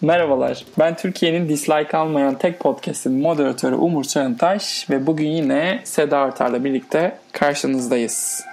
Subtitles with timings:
[0.00, 6.64] Merhabalar, ben Türkiye'nin dislike almayan tek podcast'in moderatörü Umur Çağıntaş ve bugün yine Seda Artar'la
[6.64, 8.44] birlikte karşınızdayız.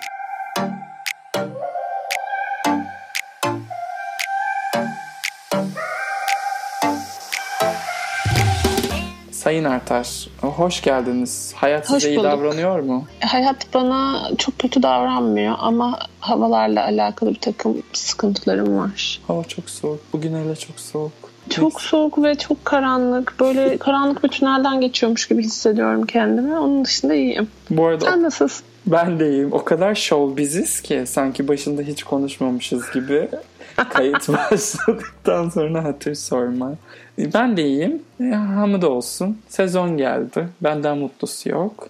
[9.32, 11.54] Sayın Artar, hoş geldiniz.
[11.56, 13.06] Hayat Hoş size iyi davranıyor mu?
[13.20, 19.22] Hayat bana çok kötü davranmıyor ama havalarla alakalı bir takım sıkıntılarım var.
[19.28, 20.00] Hava çok soğuk.
[20.14, 21.33] Bugün öyle çok soğuk.
[21.50, 23.34] Çok soğuk ve çok karanlık.
[23.40, 26.60] Böyle karanlık bir tünelden geçiyormuş gibi hissediyorum kendimi.
[26.60, 27.48] Onun dışında iyiyim.
[27.70, 28.66] Bu arada Sen nasılsın?
[28.88, 29.54] Ben deyim.
[29.54, 33.30] O kadar show biziz ki sanki başında hiç konuşmamışız gibi.
[33.90, 36.74] Kayıt başladıktan sonra hatır sorma.
[37.18, 38.02] Ben de iyiyim.
[38.22, 39.38] E, hamd olsun.
[39.48, 40.50] Sezon geldi.
[40.62, 41.88] Benden mutlusu yok.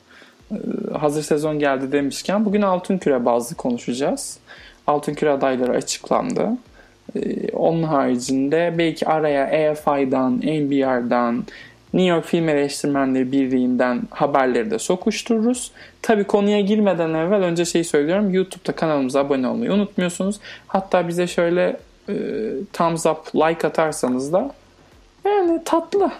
[0.51, 0.57] E,
[0.97, 4.37] Hazır sezon geldi demişken bugün Altın Küre bazlı konuşacağız.
[4.87, 6.49] Altın Küre adayları açıklandı.
[7.15, 11.45] E, Onun haricinde belki araya EFI'dan, NBR'dan,
[11.93, 15.71] New York Film Eleştirmenleri Birliği'nden haberleri de sokuştururuz.
[16.01, 18.33] Tabii konuya girmeden evvel önce şeyi söylüyorum.
[18.33, 20.39] YouTube'da kanalımıza abone olmayı unutmuyorsunuz.
[20.67, 21.77] Hatta bize şöyle
[22.09, 22.13] e,
[22.73, 24.51] thumbs up, like atarsanız da
[25.25, 26.11] yani tatlı.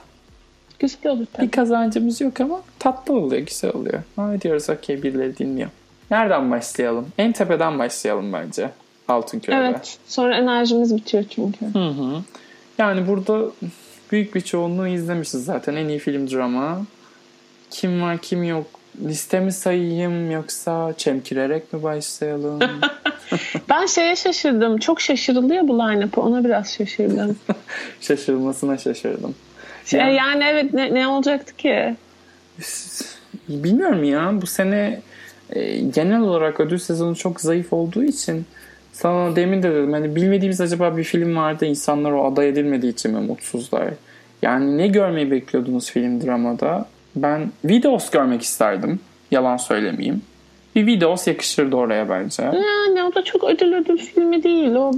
[0.80, 1.46] Güzel olur tabii.
[1.46, 4.02] Bir kazancımız yok ama tatlı oluyor, güzel oluyor.
[4.16, 5.70] Ha diyoruz okey birileri dinliyor.
[6.12, 7.08] Nereden başlayalım?
[7.18, 8.70] En tepeden başlayalım bence.
[9.08, 9.60] Altınköy'de.
[9.60, 9.98] Evet.
[10.08, 11.66] Sonra enerjimiz bitiyor çünkü.
[11.74, 12.22] Hı hı.
[12.78, 13.52] Yani burada
[14.12, 15.76] büyük bir çoğunluğu izlemişiz zaten.
[15.76, 16.82] En iyi film drama.
[17.70, 18.66] Kim var kim yok.
[19.06, 22.60] Listemi sayayım yoksa çemkirerek mi başlayalım?
[23.70, 24.78] Ben şeye şaşırdım.
[24.78, 26.22] Çok şaşırılıyor bu line-up'a.
[26.22, 27.36] Ona biraz şaşırdım.
[28.02, 29.36] Şaşırmasına şaşırdım.
[29.86, 31.96] Şey, Yani- yani evet ne, ne olacaktı ki?
[33.50, 35.02] Bilmiyorum ya bu sene
[35.50, 38.46] e, genel olarak ödül sezonu çok zayıf olduğu için
[38.94, 43.12] sana demin de dedim hani bilmediğimiz acaba bir film vardı insanlar o aday edilmediği için
[43.12, 43.88] mi mutsuzlar?
[44.42, 46.86] Yani ne görmeyi bekliyordunuz film dramada?
[47.16, 49.00] Ben Videos görmek isterdim.
[49.32, 50.22] Yalan söylemeyeyim.
[50.76, 52.44] Bir Videos yakışırdı oraya bence.
[52.44, 54.76] Yani o da çok ödül ödül filmi değil.
[54.76, 54.92] O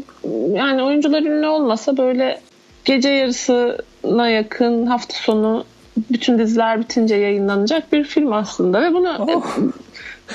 [0.53, 2.39] yani oyuncular ünlü olmasa böyle
[2.85, 5.65] gece yarısına yakın hafta sonu
[6.11, 9.57] bütün diziler bitince yayınlanacak bir film aslında ve bunu Oh.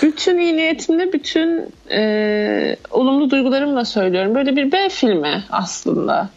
[0.02, 4.34] Bütün iyi niyetimle bütün e, olumlu duygularımla söylüyorum.
[4.34, 6.28] Böyle bir B filmi aslında.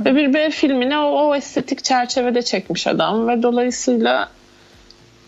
[0.00, 4.28] Ve bir B filmini o, o estetik çerçevede çekmiş adam ve dolayısıyla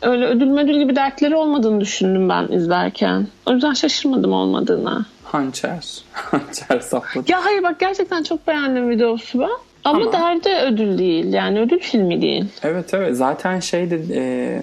[0.02, 3.26] öyle ödül mödül gibi dertleri olmadığını düşündüm ben izlerken.
[3.46, 5.06] O yüzden şaşırmadım olmadığına.
[5.24, 5.86] Hançer.
[6.12, 7.32] Hançer sapladı.
[7.32, 9.50] Ya hayır bak gerçekten çok beğendim videosu ben.
[9.84, 11.32] Ama, Ama- derdi ödül değil.
[11.32, 12.44] Yani ödül filmi değil.
[12.62, 14.62] Evet evet zaten şey de e,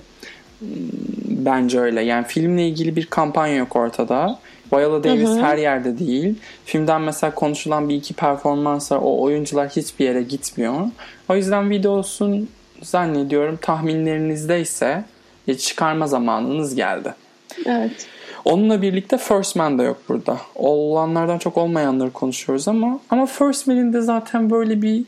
[1.47, 2.01] bence öyle.
[2.01, 4.39] Yani filmle ilgili bir kampanya yok ortada.
[4.73, 6.35] Viola Davis her yerde değil.
[6.65, 8.99] Filmden mesela konuşulan bir iki performans var.
[9.01, 10.75] O oyuncular hiçbir yere gitmiyor.
[11.29, 12.49] O yüzden videosun
[12.81, 15.03] zannediyorum tahminlerinizdeyse
[15.47, 17.13] e, çıkarma zamanınız geldi.
[17.65, 18.07] Evet.
[18.45, 20.37] Onunla birlikte First Man da yok burada.
[20.55, 25.03] Olanlardan çok olmayanları konuşuyoruz ama ama First Man'in de zaten böyle bir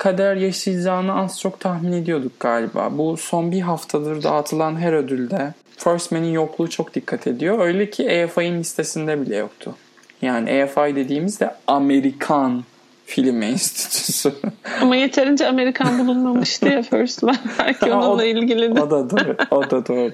[0.00, 2.98] kader yaşayacağını az çok tahmin ediyorduk galiba.
[2.98, 7.58] Bu son bir haftadır dağıtılan her ödülde First Man'in yokluğu çok dikkat ediyor.
[7.58, 9.74] Öyle ki EFI'nin listesinde bile yoktu.
[10.22, 12.64] Yani EFI dediğimizde Amerikan
[13.10, 14.32] Film Enstitüsü.
[14.80, 17.36] Ama yeterince Amerikan bulunmamıştı ya First Man.
[17.58, 18.82] Belki onunla ilgili de.
[18.82, 19.36] O da doğru.
[19.50, 20.12] O da doğru.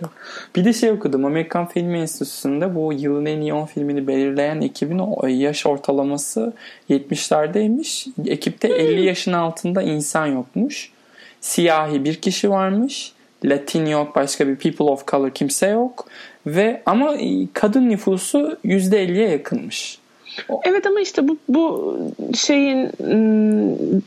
[0.56, 1.24] Bir de şey okudum.
[1.24, 6.52] Amerikan Film Enstitüsü'nde bu yılın en iyi 10 filmini belirleyen ekibin o yaş ortalaması
[6.90, 8.08] 70'lerdeymiş.
[8.26, 10.90] Ekipte 50 yaşın altında insan yokmuş.
[11.40, 13.12] Siyahi bir kişi varmış.
[13.44, 16.08] Latin yok, başka bir people of color kimse yok.
[16.46, 17.16] Ve ama
[17.52, 19.98] kadın nüfusu %50'ye yakınmış.
[20.64, 21.96] Evet ama işte bu, bu
[22.34, 24.02] şeyin ım,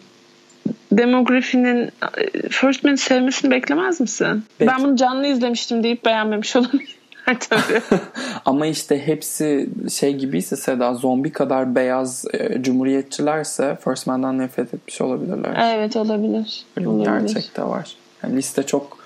[0.92, 1.78] demografinin
[2.18, 4.44] e, First Man'i sevmesini beklemez misin?
[4.60, 6.90] Bek- Ben bunu canlı izlemiştim deyip beğenmemiş olabilirler
[7.50, 7.82] tabii.
[8.46, 15.02] Ama işte hepsi şey gibiyse Seda zombi kadar beyaz e, cumhuriyetçilerse First Man'dan nefret etmiş
[15.02, 15.74] olabilirler.
[15.76, 16.64] evet olabilir.
[16.78, 17.34] Böyle bir olabilir.
[17.34, 17.96] gerçek de var.
[18.24, 18.98] Yani liste çok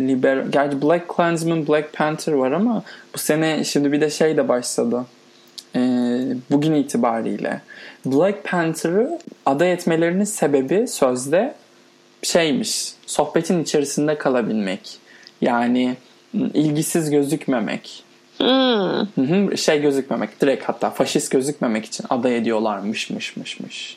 [0.00, 0.46] liberal.
[0.50, 2.82] Gerçi Black Klansman, Black Panther var ama
[3.14, 5.04] bu sene şimdi bir de şey de başladı.
[5.76, 7.60] Ee, bugün itibariyle.
[8.06, 11.54] Black Panther'ı aday etmelerinin sebebi sözde
[12.22, 12.92] şeymiş.
[13.06, 14.98] Sohbetin içerisinde kalabilmek.
[15.40, 15.96] Yani
[16.32, 18.02] m, ilgisiz gözükmemek.
[18.38, 19.58] Hmm.
[19.58, 20.40] Şey gözükmemek.
[20.40, 23.96] Direkt hatta faşist gözükmemek için aday ediyorlarmış mış mış mış.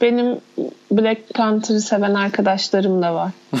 [0.00, 0.40] Benim
[0.90, 3.30] Black Panther'ı seven arkadaşlarım da var.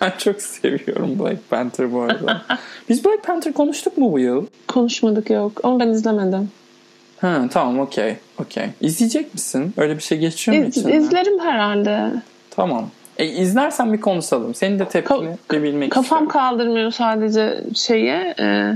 [0.00, 2.42] Ben çok seviyorum Black Panther bu arada.
[2.88, 4.46] Biz Black Panther konuştuk mu bu yıl?
[4.68, 6.50] Konuşmadık yok ama ben izlemedim.
[7.22, 8.16] Ha, tamam okey.
[8.38, 8.64] Okey.
[8.80, 9.74] İzleyecek misin?
[9.76, 11.00] Öyle bir şey geçiyor mu İz, içinden?
[11.00, 12.08] izlerim herhalde.
[12.50, 12.90] Tamam.
[13.18, 14.54] E, izlersen bir konuşalım.
[14.54, 16.28] Senin de tepkini Ka- bir bilmek Kafam istiyorum.
[16.28, 18.72] kaldırmıyor sadece şeye e,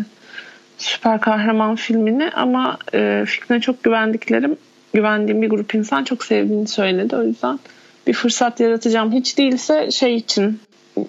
[0.79, 4.57] süper kahraman filmini ama e, fikrine çok güvendiklerim
[4.95, 7.17] güvendiğim bir grup insan çok sevdiğini söyledi.
[7.17, 7.59] O yüzden
[8.07, 9.13] bir fırsat yaratacağım.
[9.13, 10.61] Hiç değilse şey için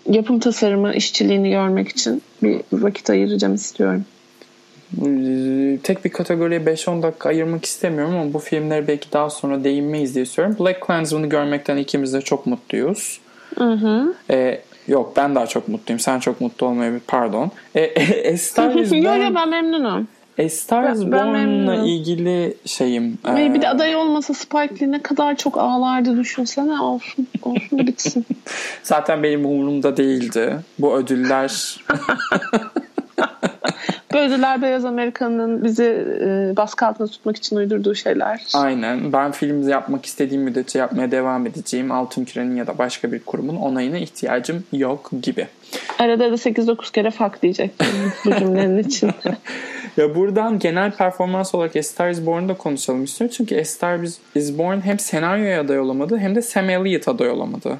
[0.09, 4.05] yapım tasarımı işçiliğini görmek için bir vakit ayıracağım istiyorum.
[5.83, 10.25] Tek bir kategoriye 5-10 dakika ayırmak istemiyorum ama bu filmlere belki daha sonra değinmeyiz diye
[10.25, 10.65] söylüyorum.
[10.65, 13.19] Black Klansman'ı görmekten ikimiz de çok mutluyuz.
[13.57, 14.13] Hı hı.
[14.29, 15.99] Ee, yok ben daha çok mutluyum.
[15.99, 17.01] Sen çok mutlu olmayabilir.
[17.07, 17.51] Pardon.
[17.75, 20.07] Ee, A Star is Yo yo Born, ben memnunum.
[20.39, 23.17] A Star is Born'la ilgili şeyim.
[23.35, 26.81] Ve ee, bir de aday olmasa Spike Lee ne kadar çok ağlardı düşünsene.
[26.81, 27.27] Olsun.
[27.41, 28.25] Olsun bitsin.
[28.83, 30.59] Zaten benim umurumda değildi.
[30.79, 31.79] Bu ödüller
[34.13, 35.83] Bu ödüller Beyaz Amerika'nın bizi
[36.21, 38.41] e, baskı altında tutmak için uydurduğu şeyler.
[38.53, 39.13] aynen.
[39.13, 41.91] Ben film yapmak istediğim müddetçe yapmaya devam edeceğim.
[41.91, 45.47] Altın Küre'nin ya da başka bir kurumun onayına ihtiyacım yok gibi.
[45.99, 47.87] Arada da 8-9 kere fuck diyecektim
[48.25, 49.11] bu cümlenin için.
[49.97, 53.33] Ya buradan genel performans olarak A Star Is Born'u da konuşalım istiyorum.
[53.37, 53.99] Çünkü A Star
[54.35, 57.77] Is Born hem senaryoya aday olamadı hem de Sam Elliott aday olamadı.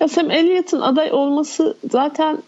[0.00, 2.38] ya Sam Elliott'ın aday olması zaten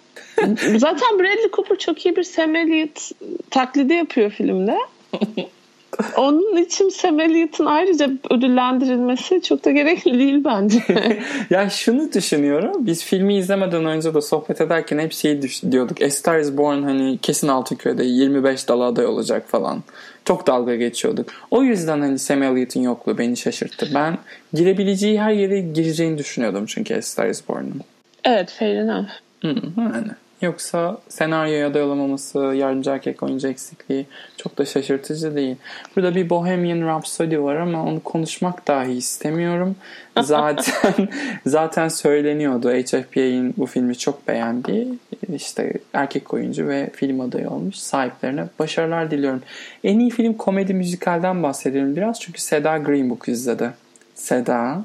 [0.76, 3.10] zaten Bradley Cooper çok iyi bir Sam Elliott
[3.50, 4.78] taklidi yapıyor filmde.
[6.16, 10.78] Onun için Sam Elliott'ın ayrıca ödüllendirilmesi çok da gerekli değil bence.
[11.50, 12.72] ya şunu düşünüyorum.
[12.86, 15.40] Biz filmi izlemeden önce de sohbet ederken hep şeyi
[15.72, 16.02] diyorduk.
[16.02, 19.82] A Star Is Born hani kesin Altınköy'de 25 dala aday olacak falan.
[20.24, 21.28] Çok dalga geçiyorduk.
[21.50, 23.88] O yüzden hani Sam Elliott'ın yokluğu beni şaşırttı.
[23.94, 24.18] Ben
[24.52, 27.80] girebileceği her yere gireceğini düşünüyordum çünkü A Star Is Born'un.
[28.24, 29.08] evet fair enough.
[29.42, 30.12] Hı, yani.
[30.42, 34.06] Yoksa senaryoya aday olamaması, yardımcı erkek oyuncu eksikliği
[34.36, 35.56] çok da şaşırtıcı değil.
[35.96, 39.76] Burada bir Bohemian Rhapsody var ama onu konuşmak dahi istemiyorum.
[40.22, 41.08] Zaten
[41.46, 44.98] zaten söyleniyordu HFPA'nin bu filmi çok beğendiği.
[45.34, 47.76] işte erkek oyuncu ve film adayı olmuş.
[47.76, 49.42] Sahiplerine başarılar diliyorum.
[49.84, 53.70] En iyi film komedi müzikalden bahsedelim biraz çünkü Seda Green Book izledi.
[54.14, 54.84] Seda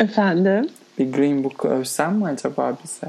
[0.00, 0.68] Efendim?
[0.98, 3.08] bir Green Book övsem mi acaba bize?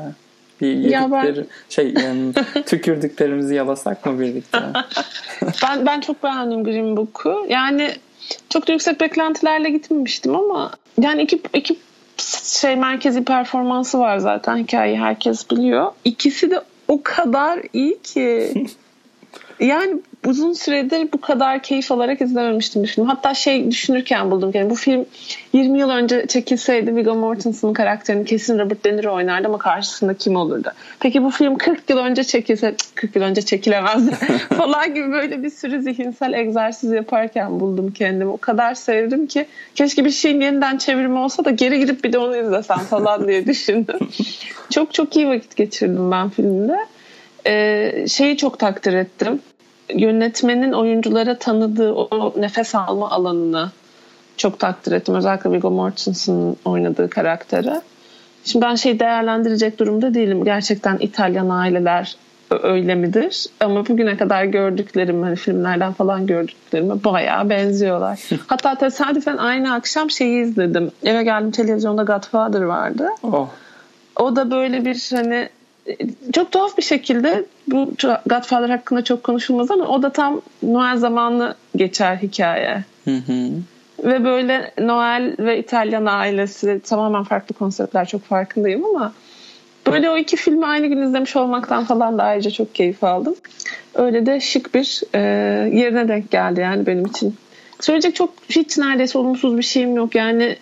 [0.62, 1.94] Bir Ya ben- yedikleri, şey
[2.66, 4.60] tükürdüklerimizi yalasak mı birlikte?
[5.64, 7.46] Ben ben çok beğendim Green Book'u.
[7.50, 7.92] Yani
[8.50, 10.72] çok da yüksek beklentilerle gitmemiştim ama
[11.02, 11.78] yani iki, iki
[12.44, 14.58] şey merkezi performansı var zaten.
[14.58, 15.92] Hikayeyi herkes biliyor.
[16.06, 18.54] İkisi de o kadar iyi ki.
[19.60, 23.06] Yani uzun süredir bu kadar keyif alarak izlememiştim bir film.
[23.06, 25.06] Hatta şey düşünürken buldum yani bu film
[25.54, 30.36] 20 yıl önce çekilseydi Viggo Mortensen'ın karakterini kesin Robert De Niro oynardı ama karşısında kim
[30.36, 30.72] olurdu?
[31.00, 34.12] Peki bu film 40 yıl önce çekilse "Cık, 40 yıl önce çekilemezdi
[34.58, 38.32] falan gibi böyle bir sürü zihinsel egzersiz yaparken buldum kendimi.
[38.32, 42.18] O kadar sevdim ki keşke bir şeyin yeniden çevirimi olsa da geri gidip bir de
[42.18, 44.00] onu izlesem falan diye düşündüm.
[44.70, 46.78] çok çok iyi vakit geçirdim ben filmde.
[47.48, 49.40] Ee, şeyi çok takdir ettim.
[49.94, 53.72] Yönetmenin oyunculara tanıdığı o nefes alma alanını
[54.38, 55.16] çok takdir ettim.
[55.16, 57.82] Özellikle Viggo Mortensen'ın oynadığı karakteri.
[58.46, 60.44] Şimdi ben şey değerlendirecek durumda değilim.
[60.44, 62.16] Gerçekten İtalyan aileler
[62.64, 63.46] öyle midir?
[63.60, 68.20] Ama bugüne kadar gördüklerim, hani filmlerden falan gördüklerime bayağı benziyorlar.
[68.48, 70.92] Hatta tesadüfen aynı akşam şeyi izledim.
[71.04, 73.10] Eve geldim televizyonda Godfather vardı.
[73.24, 73.50] oh.
[74.20, 75.50] O da böyle bir hani
[76.34, 77.92] çok tuhaf bir şekilde bu
[78.26, 82.84] Godfather hakkında çok konuşulmaz ama o da tam Noel zamanı geçer hikaye.
[83.06, 83.50] Hı hı.
[84.04, 89.14] Ve böyle Noel ve İtalyan ailesi tamamen farklı konseptler çok farkındayım ama
[89.88, 93.36] böyle o iki filmi aynı gün izlemiş olmaktan falan da ayrıca çok keyif aldım.
[93.96, 95.20] Öyle de şık bir e,
[95.78, 97.36] yerine denk geldi yani benim için.
[97.80, 100.16] Söyleyecek çok hiç neredeyse olumsuz bir şeyim yok.
[100.16, 100.56] Yani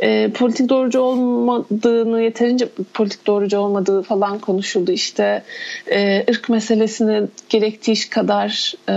[0.00, 4.92] e, politik doğrucu olmadığını yeterince politik doğrucu olmadığı falan konuşuldu.
[4.92, 5.42] İşte
[5.90, 8.94] e, ırk meselesini gerektiği kadar e,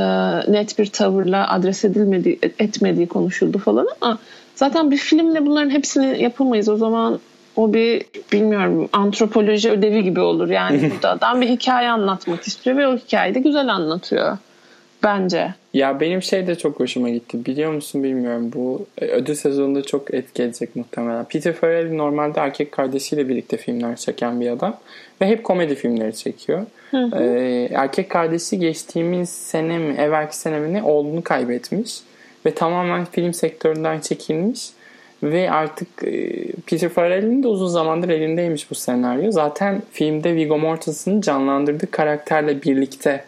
[0.51, 4.17] net bir tavırla adres edilmediği etmediği konuşuldu falan ama
[4.55, 6.69] zaten bir filmle bunların hepsini yapamayız.
[6.69, 7.19] O zaman
[7.55, 10.49] o bir bilmiyorum antropoloji ödevi gibi olur.
[10.49, 14.37] Yani burada adam bir hikaye anlatmak istiyor ve o hikayeyi de güzel anlatıyor.
[15.03, 15.53] Bence.
[15.73, 17.45] Ya benim şey de çok hoşuma gitti.
[17.45, 18.51] Biliyor musun bilmiyorum.
[18.55, 21.25] Bu e, ödül sezonunda çok etki edecek muhtemelen.
[21.25, 24.77] Peter Farrelly normalde erkek kardeşiyle birlikte filmler çeken bir adam.
[25.21, 26.65] Ve hep komedi filmleri çekiyor.
[26.93, 31.99] Ee, erkek kardeşi geçtiğimiz sene mi, evvelki sene mi ne oğlunu kaybetmiş.
[32.45, 34.69] Ve tamamen film sektöründen çekilmiş.
[35.23, 39.31] Ve artık e, Peter Farrelly'nin de uzun zamandır elindeymiş bu senaryo.
[39.31, 43.23] Zaten filmde Viggo Mortensen'ın canlandırdığı karakterle birlikte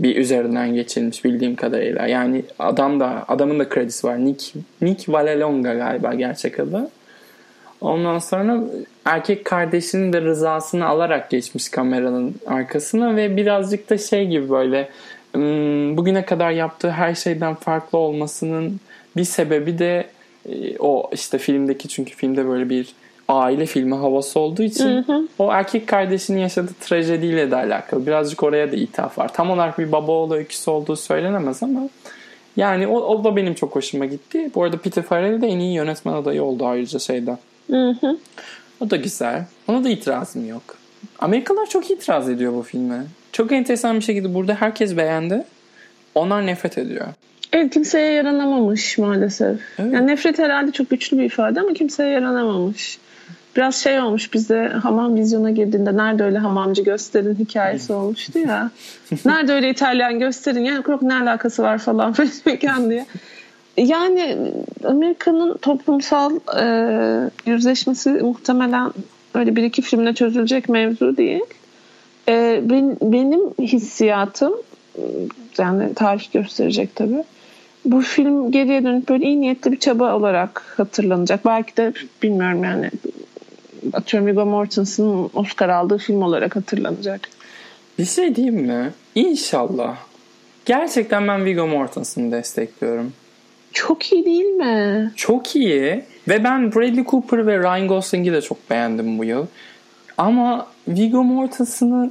[0.00, 2.06] bir üzerinden geçilmiş bildiğim kadarıyla.
[2.06, 4.24] Yani adam da adamın da kredisi var.
[4.24, 6.90] Nick Nick Vallelonga galiba gerçek adı.
[7.80, 8.60] Ondan sonra
[9.04, 14.88] erkek kardeşinin de rızasını alarak geçmiş kameranın arkasına ve birazcık da şey gibi böyle
[15.32, 18.80] hmm, bugüne kadar yaptığı her şeyden farklı olmasının
[19.16, 20.06] bir sebebi de
[20.48, 22.94] e, o işte filmdeki çünkü filmde böyle bir
[23.28, 25.28] aile filmi havası olduğu için hı hı.
[25.38, 28.06] o erkek kardeşinin yaşadığı trajediyle de alakalı.
[28.06, 29.32] Birazcık oraya da ithaf var.
[29.32, 31.88] Tam olarak bir baba oğlu öyküsü olduğu söylenemez ama
[32.56, 34.50] yani o, o da benim çok hoşuma gitti.
[34.54, 37.36] Bu arada Peter Farrell de en iyi yönetmen adayı oldu ayrıca şeyde.
[37.70, 38.18] Hı hı.
[38.80, 39.44] O da güzel.
[39.68, 40.62] Ona da itirazım yok.
[41.18, 43.02] Amerikalılar çok itiraz ediyor bu filme.
[43.32, 45.44] Çok enteresan bir şekilde burada herkes beğendi.
[46.14, 47.06] Onlar nefret ediyor.
[47.52, 49.60] Evet kimseye yaranamamış maalesef.
[49.78, 49.92] Evet.
[49.92, 52.98] Yani nefret herhalde çok güçlü bir ifade ama kimseye yaranamamış.
[53.56, 58.70] Biraz şey olmuş bize hamam vizyona girdiğinde nerede öyle hamamcı gösterin hikayesi olmuştu ya.
[59.24, 62.14] nerede öyle İtalyan gösterin yani yok ne alakası var falan
[62.46, 63.06] mekan diye.
[63.76, 64.36] Yani
[64.84, 68.92] Amerika'nın toplumsal e, yüzleşmesi muhtemelen
[69.34, 71.44] öyle bir iki filmle çözülecek mevzu değil.
[72.28, 74.54] E, ben, benim hissiyatım
[75.58, 77.24] yani tarih gösterecek tabii.
[77.84, 81.44] Bu film geriye dönüp böyle iyi niyetli bir çaba olarak hatırlanacak.
[81.44, 82.90] Belki de bilmiyorum yani
[83.92, 87.20] atıyorum Viggo Mortensen'ın Oscar aldığı film olarak hatırlanacak.
[87.98, 88.92] Bir şey diyeyim mi?
[89.14, 89.96] İnşallah.
[90.64, 93.12] Gerçekten ben Viggo Mortensen'ı destekliyorum.
[93.72, 95.12] Çok iyi değil mi?
[95.16, 96.04] Çok iyi.
[96.28, 99.46] Ve ben Bradley Cooper ve Ryan Gosling'i de çok beğendim bu yıl.
[100.18, 102.10] Ama Viggo Mortensen'ı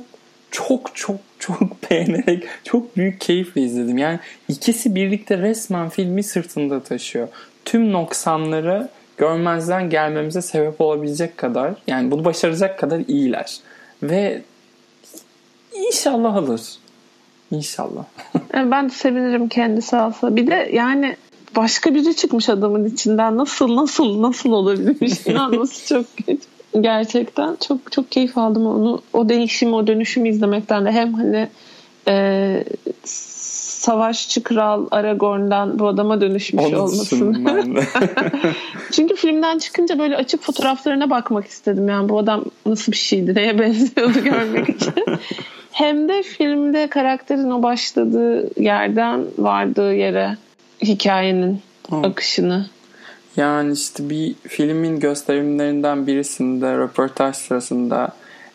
[0.51, 1.60] çok çok çok
[1.91, 3.98] beğenerek çok büyük keyifle izledim.
[3.98, 7.27] Yani ikisi birlikte resmen filmi sırtında taşıyor.
[7.65, 13.57] Tüm noksanları görmezden gelmemize sebep olabilecek kadar yani bunu başaracak kadar iyiler.
[14.03, 14.41] Ve
[15.74, 16.62] inşallah alır.
[17.51, 18.03] İnşallah.
[18.53, 20.36] ben de sevinirim kendisi alsa.
[20.36, 21.15] Bir de yani
[21.55, 23.38] başka biri çıkmış adamın içinden.
[23.38, 25.27] Nasıl nasıl nasıl olabilmiş?
[25.27, 26.48] İnanması çok kötü.
[26.81, 29.01] Gerçekten çok çok keyif aldım onu.
[29.13, 31.50] O değişimi, o dönüşümü izlemekten de hem hani
[32.07, 32.63] e,
[33.85, 37.47] savaşçı kral Aragorn'dan bu adama dönüşmüş olmasın.
[38.91, 41.89] Çünkü filmden çıkınca böyle açıp fotoğraflarına bakmak istedim.
[41.89, 44.93] Yani bu adam nasıl bir şeydi, neye benziyordu görmek için.
[45.71, 50.37] Hem de filmde karakterin o başladığı yerden vardığı yere
[50.81, 51.95] hikayenin Hı.
[51.95, 52.65] akışını.
[53.37, 58.09] Yani işte bir filmin gösterimlerinden birisinde röportaj sırasında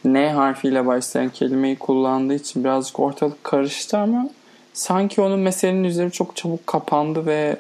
[0.05, 4.29] N harfiyle başlayan kelimeyi kullandığı için birazcık ortalık karıştı ama
[4.73, 7.57] sanki onun meselenin üzeri çok çabuk kapandı ve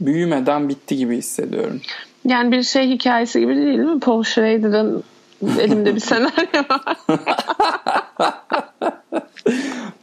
[0.00, 1.80] büyümeden bitti gibi hissediyorum.
[2.24, 4.00] Yani bir şey hikayesi gibi değil mi?
[4.00, 5.04] Paul Schrader'ın
[5.60, 6.96] elimde bir senaryo var.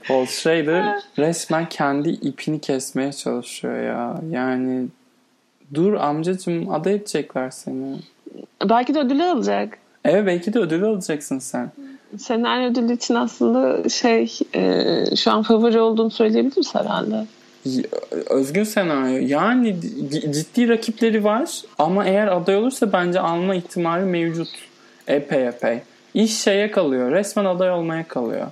[0.07, 4.21] Paul Schrader resmen kendi ipini kesmeye çalışıyor ya.
[4.29, 4.87] Yani
[5.73, 7.95] dur amcacım aday edecekler seni.
[8.69, 9.77] Belki de ödülü alacak.
[10.05, 11.71] Evet belki de ödülü alacaksın sen.
[12.17, 17.25] Senaryo ödülü için aslında şey e, şu an favori olduğunu söyleyebiliriz herhalde.
[18.29, 19.27] Özgün senaryo.
[19.27, 19.75] Yani
[20.09, 24.49] ciddi rakipleri var ama eğer aday olursa bence alma ihtimali mevcut.
[25.07, 25.79] Epey epey.
[26.13, 27.11] İş şeye kalıyor.
[27.11, 28.47] Resmen aday olmaya kalıyor.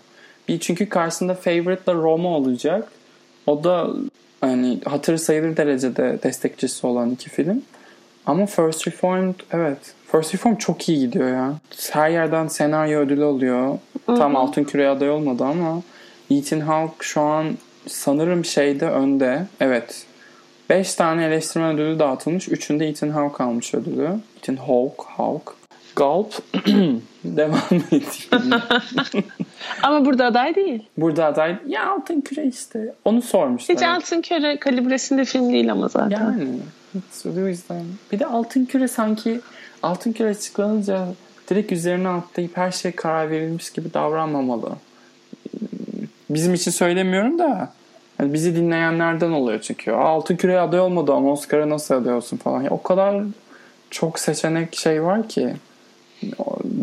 [0.48, 2.92] Bir çünkü karşısında favorite'la Roma olacak.
[3.46, 3.88] O da
[4.42, 7.62] hani hatır sayılır derecede destekçisi olan iki film.
[8.26, 9.97] Ama First Reformed evet.
[10.12, 11.54] First Reform çok iyi gidiyor ya.
[11.92, 13.78] Her yerden senaryo ödülü alıyor.
[14.06, 14.16] Hı-hı.
[14.16, 15.82] Tam Altın Küre aday olmadı ama
[16.32, 19.46] Ethan Hawke şu an sanırım şeyde önde.
[19.60, 20.06] Evet.
[20.70, 22.50] 5 tane eleştirmen ödülü dağıtılmış.
[22.50, 24.10] Üçünde Ethan Hawke almış ödülü.
[24.38, 25.52] Ethan Hawke, Hawke.
[25.96, 26.34] Gulp
[27.24, 28.62] devam edeyim.
[29.84, 30.84] Ama burada aday değil.
[30.98, 32.94] Burada aday ya altın küre işte.
[33.06, 33.78] Onu sormuşlar.
[33.78, 36.10] Hiç altın küre kalibresinde film değil ama zaten.
[36.20, 36.48] Yani
[37.26, 37.84] o yüzden.
[38.12, 39.40] Bir de altın küre sanki
[39.84, 41.08] altın küre açıklanınca
[41.50, 44.70] direkt üzerine atlayıp her şey karar verilmiş gibi davranmamalı.
[46.30, 47.74] Bizim için söylemiyorum da
[48.20, 49.92] yani bizi dinleyenlerden oluyor çünkü.
[49.92, 52.62] Altın küre aday olmadı ama Oscar'a nasıl aday olsun falan.
[52.62, 53.24] Ya, o kadar
[53.90, 55.54] çok seçenek şey var ki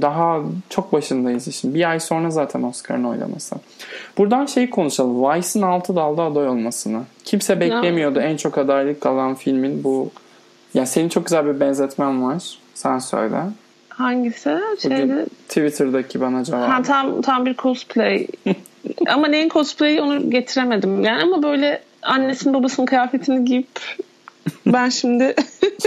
[0.01, 1.75] daha çok başındayız işin.
[1.75, 3.57] Bir ay sonra zaten Oscar'ın oylaması.
[4.19, 5.23] Buradan şeyi konuşalım.
[5.23, 7.03] Vice'ın altı dalda aday olmasını.
[7.25, 8.21] Kimse beklemiyordu.
[8.21, 10.11] En çok adaylık alan filmin bu.
[10.75, 12.59] Ya senin çok güzel bir benzetmen var.
[12.75, 13.37] Sen söyle.
[13.89, 14.59] Hangisi?
[14.83, 15.27] Şeyde...
[15.49, 16.69] Twitter'daki bana cevap.
[16.69, 18.27] Ha, tam, tam bir cosplay.
[19.09, 21.05] ama neyin cosplay'i onu getiremedim.
[21.05, 23.81] Yani ama böyle annesinin babasının kıyafetini giyip
[24.67, 25.35] ben şimdi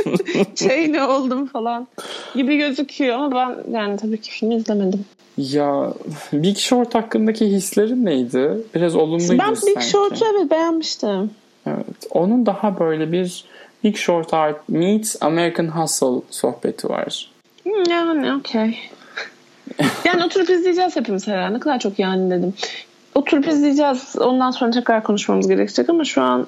[0.55, 1.87] şey ne oldum falan
[2.35, 5.05] gibi gözüküyor ama ben yani tabii ki filmi izlemedim.
[5.37, 5.93] Ya
[6.33, 8.57] Big Short hakkındaki hislerin neydi?
[8.75, 9.75] Biraz olumluydu Ben sanki.
[9.75, 11.31] Big Short'u evet beğenmiştim.
[11.67, 12.07] Evet.
[12.11, 13.45] Onun daha böyle bir
[13.83, 17.31] Big Short Art meets American Hustle sohbeti var.
[17.63, 18.79] Hmm, Yani okey.
[20.05, 21.53] yani oturup izleyeceğiz hepimiz herhalde.
[21.53, 22.53] Ne kadar çok yani dedim.
[23.15, 24.15] Oturup izleyeceğiz.
[24.19, 26.47] Ondan sonra tekrar konuşmamız gerekecek ama şu an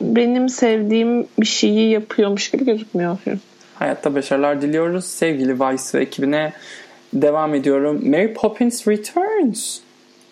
[0.00, 3.40] benim sevdiğim bir şeyi yapıyormuş gibi gözükmüyor film.
[3.74, 5.04] Hayatta başarılar diliyoruz.
[5.04, 6.52] Sevgili Vice ve ekibine
[7.12, 8.10] devam ediyorum.
[8.10, 9.78] Mary Poppins Returns.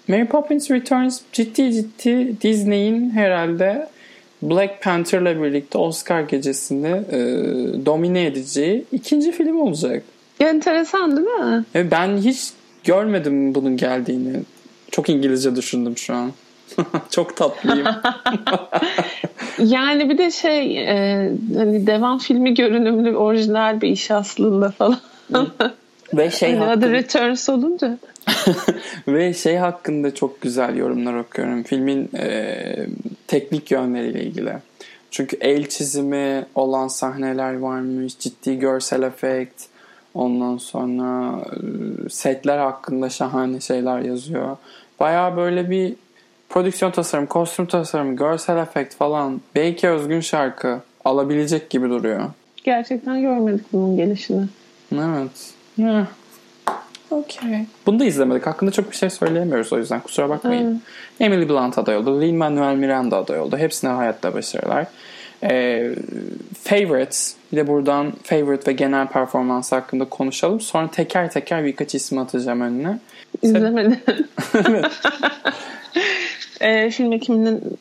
[0.08, 3.88] Mary Poppins Returns ciddi ciddi Disney'in herhalde
[4.50, 7.18] Black Panther'la birlikte Oscar gecesini e,
[7.86, 10.02] domine edeceği ikinci film olacak.
[10.40, 11.64] Enteresan değil mi?
[11.74, 12.50] E, ben hiç
[12.84, 14.40] görmedim bunun geldiğini.
[14.90, 16.32] Çok İngilizce düşündüm şu an.
[17.10, 17.86] Çok tatlıyım.
[19.58, 24.98] Yani bir de şey e, hani devam filmi görünümlü orijinal bir iş aslında falan.
[26.14, 27.98] Ve şey adı hakkında, Returns olunca.
[29.08, 31.62] ve şey hakkında çok güzel yorumlar okuyorum.
[31.62, 32.86] Filmin e,
[33.26, 34.52] teknik yönleriyle ilgili.
[35.10, 38.18] Çünkü el çizimi olan sahneler varmış.
[38.18, 39.62] Ciddi görsel efekt.
[40.14, 44.56] Ondan sonra e, setler hakkında şahane şeyler yazıyor.
[45.00, 45.94] Baya böyle bir
[46.48, 52.25] prodüksiyon tasarım, kostüm tasarımı, görsel efekt falan belki özgün şarkı alabilecek gibi duruyor.
[52.64, 54.46] Gerçekten görmedik bunun gelişini.
[54.92, 55.54] Evet.
[55.76, 56.06] Yeah.
[57.11, 57.66] Okay.
[57.87, 58.47] Bunu da izlemedik.
[58.47, 60.83] Hakkında çok bir şey söyleyemiyoruz o yüzden kusura bakmayın.
[61.21, 62.21] Emily Blunt aday oldu.
[62.21, 63.56] Lin-Manuel Miranda aday oldu.
[63.56, 64.87] Hepsine hayatta başarılar.
[65.42, 65.90] Ee,
[66.62, 67.37] favorites.
[67.52, 70.61] Bir de buradan favorite ve genel performans hakkında konuşalım.
[70.61, 72.99] Sonra teker teker birkaç isim atacağım önüne.
[73.42, 74.00] İzlemedim.
[76.61, 77.78] e, film ekiminin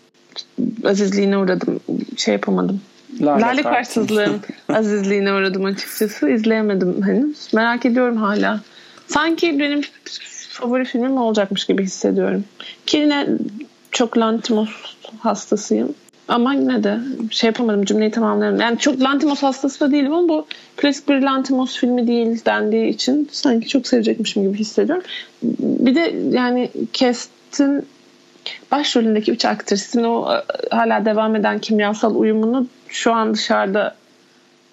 [0.85, 1.79] azizliğine uğradım.
[2.17, 2.81] Şey yapamadım.
[3.21, 3.63] Lale Lale.
[3.63, 6.29] Karsızlığın azizliğine uğradım açıkçası.
[6.29, 7.53] İzleyemedim henüz.
[7.53, 8.59] Merak ediyorum hala.
[9.07, 9.81] Sanki benim
[10.49, 12.43] favori filmim olacakmış gibi hissediyorum.
[12.85, 13.27] Ki yine
[13.91, 14.69] çok Lantimos
[15.19, 15.95] hastasıyım.
[16.27, 16.97] Ama yine de
[17.29, 18.61] şey yapamadım cümleyi tamamlayamadım.
[18.61, 23.29] Yani çok Lantimos hastası da değilim ama bu klasik bir Lantimos filmi değil dendiği için
[23.31, 25.03] sanki çok sevecekmişim gibi hissediyorum.
[25.59, 27.85] Bir de yani Kest'in
[28.71, 30.43] başrolündeki üç aktrisin o e,
[30.75, 33.95] hala devam eden kimyasal uyumunu şu an dışarıda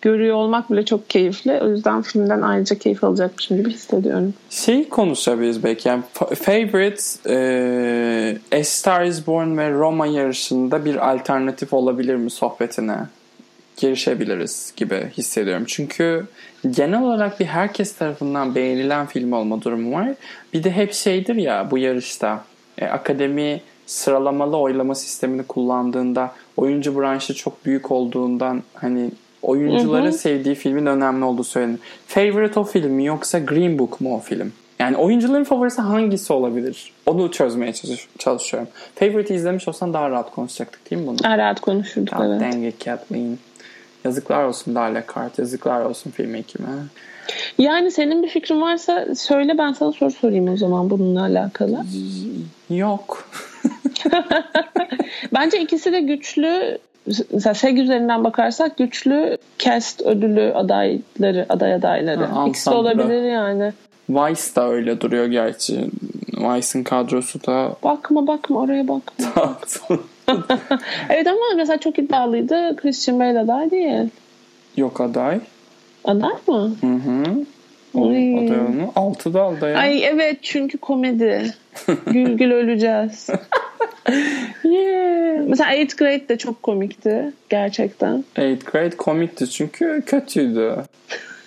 [0.02, 1.61] görüyor olmak bile çok keyifli.
[1.62, 4.35] O yüzden filmden ayrıca keyif alacakmışım gibi hissediyorum.
[4.50, 5.88] Şey konuşabiliriz belki.
[5.88, 7.02] Yani fa- favorite
[8.52, 12.96] e, A Star is Born ve Roma yarışında bir alternatif olabilir mi sohbetine?
[13.76, 15.64] Girişebiliriz gibi hissediyorum.
[15.66, 16.26] Çünkü
[16.70, 20.09] genel olarak bir herkes tarafından beğenilen film olma durumu var.
[20.52, 22.44] Bir de hep şeydir ya bu yarışta
[22.78, 23.61] e, akademi
[23.92, 29.11] sıralamalı oylama sistemini kullandığında oyuncu branşı çok büyük olduğundan hani
[29.42, 30.12] oyuncuların Hı hı.
[30.12, 31.78] sevdiği filmin önemli olduğu söylenir.
[32.07, 34.52] Favorite o film mi yoksa Green Book mu o film?
[34.78, 36.92] Yani oyuncuların favorisi hangisi olabilir?
[37.07, 38.68] Onu çözmeye çalış- çalışıyorum.
[38.94, 41.18] Favorite'i izlemiş olsan daha rahat konuşacaktık değil mi bunu?
[41.22, 42.40] Daha rahat konuşurduk evet.
[42.40, 43.38] dang it Kathleen.
[44.05, 45.38] Yazıklar olsun Darla Kart.
[45.38, 46.68] Yazıklar olsun film ekime.
[47.58, 51.85] Yani senin bir fikrin varsa söyle ben sana soru sorayım o zaman bununla alakalı.
[52.70, 53.28] Yok.
[55.35, 62.24] Bence ikisi de güçlü mesela SEG üzerinden bakarsak güçlü cast ödülü adayları, aday adayları.
[62.24, 63.72] Ha, İkisi de olabilir yani.
[64.11, 65.90] Vice da öyle duruyor gerçi.
[66.32, 69.26] Vice'ın kadrosu da Bakma bakma oraya bakma.
[71.11, 72.76] evet ama mesela çok iddialıydı.
[72.76, 74.08] Christian Bale aday değil.
[74.76, 75.40] Yok aday.
[76.05, 76.77] Aday mı?
[76.81, 77.45] Hı hı.
[77.95, 78.35] O Ay.
[78.47, 78.93] aday onu.
[78.97, 79.77] Altı da aday.
[79.77, 81.55] Ay evet çünkü komedi.
[82.07, 83.29] gül gül öleceğiz.
[84.65, 85.41] Yeah.
[85.47, 88.25] Mesela 8th Grade de çok komikti gerçekten.
[88.37, 90.77] Eighth grade komikti çünkü kötüydü.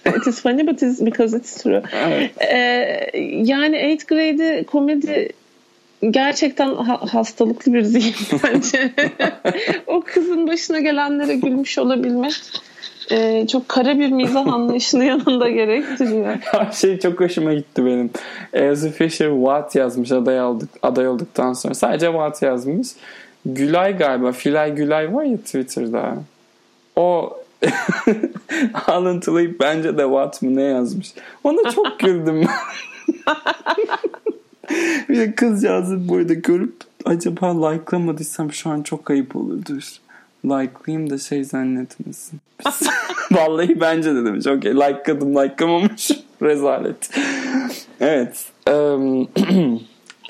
[0.18, 1.84] It is funny but it's because it's true.
[2.08, 2.32] Evet.
[2.54, 3.12] Ee,
[3.44, 5.30] yani 8th Grade'i komedi
[6.10, 8.92] gerçekten ha- hastalıklı bir zihin bence.
[9.88, 12.34] o kızın başına gelenlere gülmüş olabilmek
[13.12, 16.38] e, çok kara bir mizah anlayışını yanında gerektiriyor.
[16.42, 18.10] Her şey çok hoşuma gitti benim.
[18.54, 21.74] Elsie Fisher What yazmış aday, aldık, aday olduktan sonra.
[21.74, 22.88] Sadece What yazmış.
[23.46, 24.32] Gülay galiba.
[24.32, 26.18] Filay Gülay var ya Twitter'da.
[26.96, 27.38] O
[28.88, 31.14] alıntılayıp bence de What mı ne yazmış.
[31.44, 32.48] Ona çok güldüm.
[35.10, 40.00] bir de kızcağızı burada görüp acaba like'lamadıysam şu an çok ayıp olurdur.
[40.46, 42.40] Like'layayım da şey zannetmesin.
[43.32, 44.48] Vallahi bence de demiş.
[44.48, 46.12] Okey like'ladım like'lamamış.
[46.42, 47.10] Rezalet.
[48.00, 48.46] Evet.
[48.68, 49.28] Eee,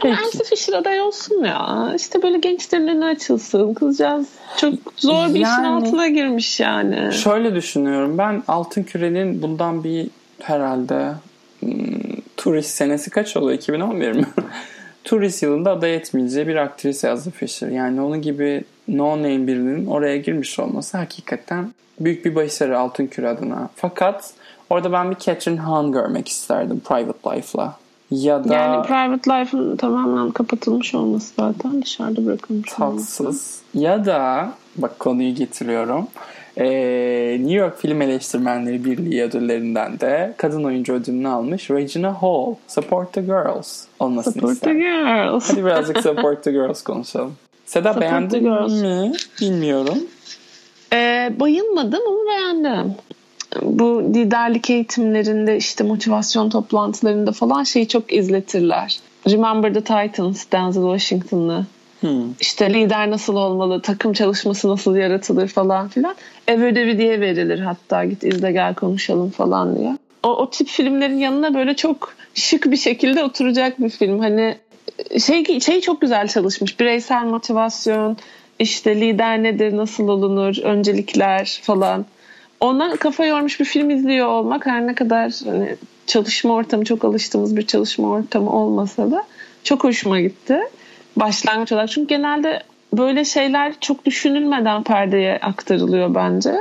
[0.01, 0.15] Peki.
[0.25, 1.93] Elsie Fisher aday olsun ya.
[1.95, 3.73] İşte böyle gençlerin önü açılsın.
[3.73, 7.13] Kızcağız çok zor bir yani, işin altına girmiş yani.
[7.13, 8.17] Şöyle düşünüyorum.
[8.17, 10.07] Ben Altın Küre'nin bundan bir
[10.41, 11.13] herhalde
[11.59, 11.71] hmm,
[12.37, 13.57] turist senesi kaç oluyor?
[13.57, 14.25] 2011 mi?
[15.05, 17.67] turist yılında aday etmeyeceği bir aktris yazdı Fisher.
[17.67, 23.29] Yani onun gibi no name birinin oraya girmiş olması hakikaten büyük bir başarı Altın Küre
[23.29, 23.69] adına.
[23.75, 24.33] Fakat
[24.69, 27.77] orada ben bir Catherine Hahn görmek isterdim Private Life'la.
[28.11, 33.21] Ya da yani Private Life'ın tamamen kapatılmış olması zaten dışarıda bırakılmış tatsız.
[33.21, 33.63] Olması.
[33.73, 36.07] Ya da bak konuyu getiriyorum.
[36.57, 43.13] Ee, New York Film Eleştirmenleri Birliği ödüllerinden de kadın oyuncu ödülünü almış Regina Hall Support
[43.13, 44.71] the Girls olmasını Support ister.
[44.71, 45.51] the Girls.
[45.51, 47.33] Hadi birazcık Support the Girls konuşalım.
[47.65, 48.43] Seda Support beğendin
[48.81, 49.11] mi?
[49.41, 49.97] Bilmiyorum.
[50.93, 52.95] Ee, bayılmadım ama beğendim
[53.61, 58.99] bu liderlik eğitimlerinde işte motivasyon toplantılarında falan şeyi çok izletirler.
[59.29, 61.65] Remember the Titans, Denzel Washington'lı.
[62.05, 62.33] Hmm.
[62.39, 66.15] İşte lider nasıl olmalı, takım çalışması nasıl yaratılır falan filan.
[66.47, 69.97] Ev ödevi diye verilir hatta git izle gel konuşalım falan diye.
[70.23, 74.19] O, o tip filmlerin yanına böyle çok şık bir şekilde oturacak bir film.
[74.19, 74.57] Hani
[75.25, 76.79] şey, şey çok güzel çalışmış.
[76.79, 78.17] Bireysel motivasyon,
[78.59, 82.05] işte lider nedir, nasıl olunur, öncelikler falan
[82.59, 85.75] ondan kafa yormuş bir film izliyor olmak her ne kadar hani
[86.07, 89.23] çalışma ortamı çok alıştığımız bir çalışma ortamı olmasa da
[89.63, 90.59] çok hoşuma gitti.
[91.15, 96.55] Başlangıç olarak çünkü genelde böyle şeyler çok düşünülmeden perdeye aktarılıyor bence.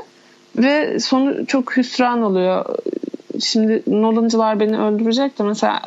[0.57, 2.77] Ve sonu çok hüsran oluyor.
[3.41, 5.81] Şimdi Nolan'cılar beni öldürecek de mesela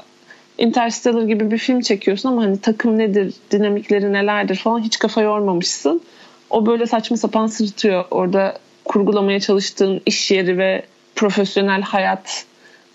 [0.58, 6.01] Interstellar gibi bir film çekiyorsun ama hani takım nedir, dinamikleri nelerdir falan hiç kafa yormamışsın.
[6.49, 8.06] O böyle saçma sapan sırıtıyor.
[8.12, 12.45] Orada kurgulamaya çalıştığın iş yeri ve profesyonel hayat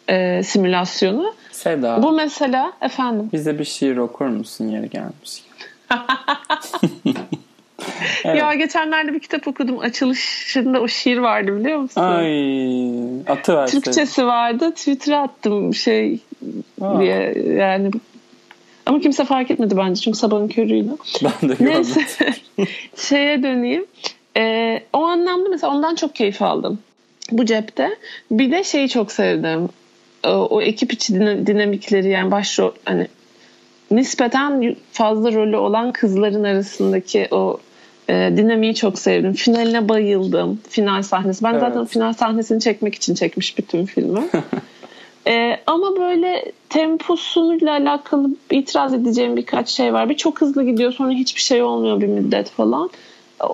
[0.09, 1.35] e, simülasyonu.
[1.53, 2.03] Seda.
[2.03, 3.31] Bu mesela efendim.
[3.33, 5.43] Bize bir şiir okur musun yeri gelmiş?
[8.25, 8.39] evet.
[8.39, 9.79] Ya geçenlerde bir kitap okudum.
[9.79, 12.01] Açılışında o şiir vardı biliyor musun?
[12.01, 13.81] Ay, atı versin.
[13.81, 14.71] Türkçesi vardı.
[14.71, 16.19] Twitter'a attım şey
[16.81, 17.01] Aa.
[17.01, 17.91] diye yani
[18.87, 20.91] ama kimse fark etmedi bence çünkü sabahın körüydü.
[21.23, 22.01] Ben de Neyse
[22.97, 23.87] şeye döneyim.
[24.37, 26.79] E, o anlamda mesela ondan çok keyif aldım
[27.31, 27.97] bu cepte.
[28.31, 29.69] Bir de şeyi çok sevdim.
[30.27, 31.15] O, o ekip içi
[31.47, 33.07] dinamikleri yani başrol hani
[33.97, 37.59] nispeten fazla rolü olan kızların arasındaki o
[38.09, 39.33] e, dinamiği çok sevdim.
[39.33, 40.61] Finaline bayıldım.
[40.69, 41.45] Final sahnesi.
[41.45, 41.61] Ben evet.
[41.61, 44.21] zaten final sahnesini çekmek için çekmiş bütün filmi.
[45.27, 50.09] e, ama böyle temposuyla alakalı itiraz edeceğim birkaç şey var.
[50.09, 52.91] Bir çok hızlı gidiyor sonra hiçbir şey olmuyor bir müddet falan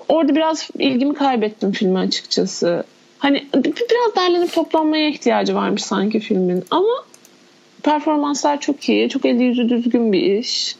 [0.09, 2.83] orada biraz ilgimi kaybettim filme açıkçası.
[3.17, 6.63] Hani biraz derlenip toplanmaya ihtiyacı varmış sanki filmin.
[6.71, 7.03] Ama
[7.83, 9.09] performanslar çok iyi.
[9.09, 10.75] Çok eli yüzü düzgün bir iş.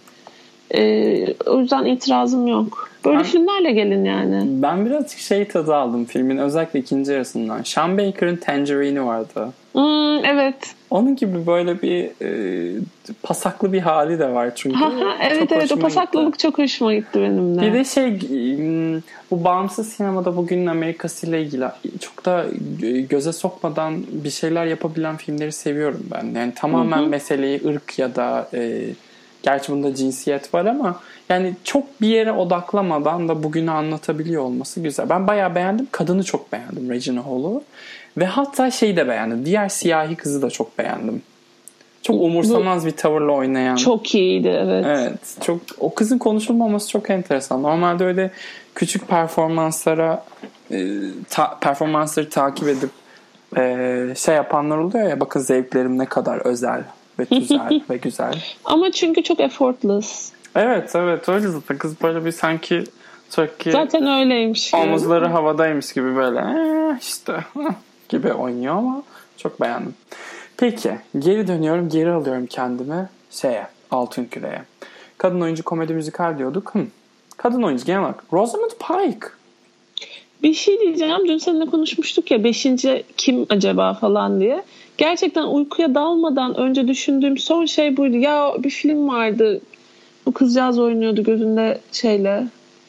[0.76, 2.90] Ee, o yüzden itirazım yok.
[3.06, 4.62] Böyle ben, filmlerle gelin yani.
[4.62, 7.62] Ben birazcık şey tadı aldım filmin özellikle ikinci yarısından.
[7.64, 9.50] Sean Baker'ın Tangerine'i vardı.
[9.74, 10.76] Hmm, evet.
[10.90, 12.82] Onun gibi böyle bir e,
[13.24, 14.80] pasaklı bir hali de var çünkü.
[15.22, 16.44] evet çok evet o pasaklılık gitti.
[16.44, 17.62] çok hoşuma gitti benim de.
[17.62, 18.20] Bir de şey
[19.32, 21.66] bu bağımsız sinemada bugünün Amerikası ile ilgili
[22.00, 22.46] çok da
[23.10, 26.40] göze sokmadan bir şeyler yapabilen filmleri seviyorum ben.
[26.40, 27.08] Yani tamamen Hı-hı.
[27.08, 28.82] meseleyi ırk ya da e,
[29.44, 31.00] gerçi bunda cinsiyet var ama
[31.30, 35.10] yani çok bir yere odaklamadan da bugünü anlatabiliyor olması güzel.
[35.10, 35.88] Ben bayağı beğendim.
[35.92, 37.64] Kadını çok beğendim Regina Hall'u.
[38.18, 39.46] Ve hatta şeyi de beğendim.
[39.46, 41.22] Diğer siyahi kızı da çok beğendim.
[42.02, 43.76] Çok umursamaz Bu, bir tavırla oynayan.
[43.76, 44.86] Çok iyiydi evet.
[44.88, 45.38] Evet.
[45.42, 47.64] Çok o kızın konuşulmaması çok enteresan.
[47.64, 48.32] Normalde öyle
[48.76, 50.24] küçük performanslara
[50.72, 50.88] e,
[51.30, 52.90] ta, performansları takip edip
[53.58, 56.84] e, şey yapanlar oluyor ya bakın zevklerim ne kadar özel
[57.20, 58.44] ve güzel ve güzel.
[58.66, 60.32] Ama çünkü çok effortless.
[60.56, 62.84] Evet evet öyle zaten kız böyle bir sanki
[63.36, 64.74] çok Zaten öyleymiş.
[64.74, 67.46] Omuzları havadaymış gibi böyle ee, işte
[68.10, 69.04] gibi oynuyor ama
[69.38, 69.94] çok beğendim.
[70.58, 74.62] Peki geri dönüyorum geri alıyorum kendimi şeye Altın Küre'ye.
[75.18, 76.76] Kadın oyuncu komedi müzikal diyorduk.
[76.76, 76.80] Hı.
[77.38, 79.28] Kadın oyuncu genel olarak Rosamund Pike.
[80.44, 81.28] Bir şey diyeceğim.
[81.28, 84.64] Dün seninle konuşmuştuk ya beşinci kim acaba falan diye.
[85.00, 88.18] Gerçekten uykuya dalmadan önce düşündüğüm son şey buydu.
[88.18, 89.62] Ya bir film vardı.
[90.26, 92.44] Bu kızcağız oynuyordu gözünde şeyle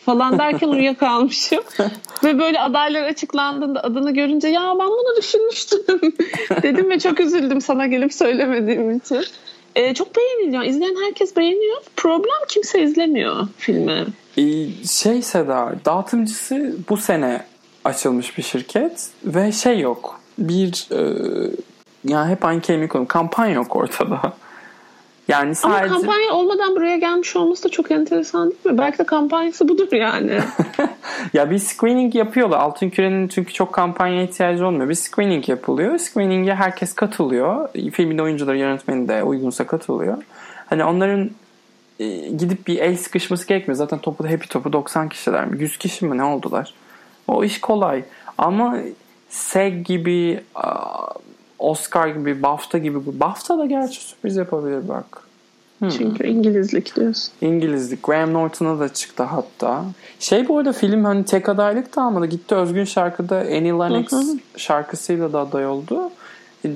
[0.05, 1.65] falan derken uyuyakalmışım.
[2.25, 5.81] ve böyle adaylar açıklandığında adını görünce ya ben bunu düşünmüştüm
[6.63, 9.25] dedim ve çok üzüldüm sana gelip söylemediğim için.
[9.77, 10.65] Ee, çok beğeniliyor.
[10.65, 11.83] İzleyen herkes beğeniyor.
[11.97, 14.07] Problem kimse izlemiyor filmi.
[14.37, 14.43] Ee,
[14.87, 17.43] şey Seda, dağıtımcısı bu sene
[17.85, 20.21] açılmış bir şirket ve şey yok.
[20.39, 21.01] Bir e,
[22.05, 23.09] yani hep aynı kelime konu.
[23.09, 24.21] Kampanya yok ortada.
[25.29, 25.85] Yani sadece...
[25.85, 28.79] Ama kampanya olmadan buraya gelmiş olması da çok enteresan değil mi?
[28.79, 30.41] Belki de kampanyası budur yani.
[31.33, 32.59] ya bir screening yapıyorlar.
[32.59, 34.89] Altın Küre'nin çünkü çok kampanya ihtiyacı olmuyor.
[34.89, 35.99] Bir screening yapılıyor.
[35.99, 37.69] Screening'e herkes katılıyor.
[37.93, 40.23] Filmin oyuncuları, yönetmeni de uygunsa katılıyor.
[40.67, 41.31] Hani onların
[41.99, 43.77] e, gidip bir el sıkışması gerekmiyor.
[43.77, 45.63] Zaten topu da Happy topu 90 kişiler mi?
[45.63, 46.75] 100 kişi mi ne oldular?
[47.29, 48.05] O iş kolay.
[48.39, 48.77] Ama
[49.29, 50.41] SEG gibi
[51.61, 53.21] Oscar gibi, BAFTA gibi.
[53.21, 55.23] BAFTA da gerçi sürpriz yapabilir bak.
[55.79, 55.89] Hmm.
[55.89, 57.33] Çünkü İngilizlik diyorsun.
[57.41, 58.03] İngilizlik.
[58.03, 59.85] Graham Norton'a da çıktı hatta.
[60.19, 62.27] Şey bu arada film hani tek adaylık da almadı.
[62.27, 66.11] Gitti Özgün şarkıda Annie Lennox şarkısıyla da aday oldu.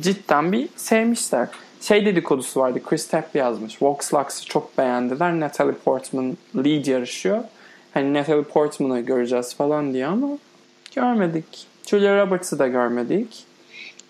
[0.01, 1.49] Cidden bir sevmişler.
[1.81, 2.83] Şey dedikodusu vardı.
[2.85, 3.83] Chris Tapp yazmış.
[3.83, 5.41] Vox Lux'ı çok beğendiler.
[5.41, 7.45] Natalie Portman lead yarışıyor.
[7.95, 10.29] Hani Natalie Portman'ı göreceğiz falan diye ama
[10.95, 11.67] görmedik.
[11.87, 13.45] Julia Roberts'ı da görmedik.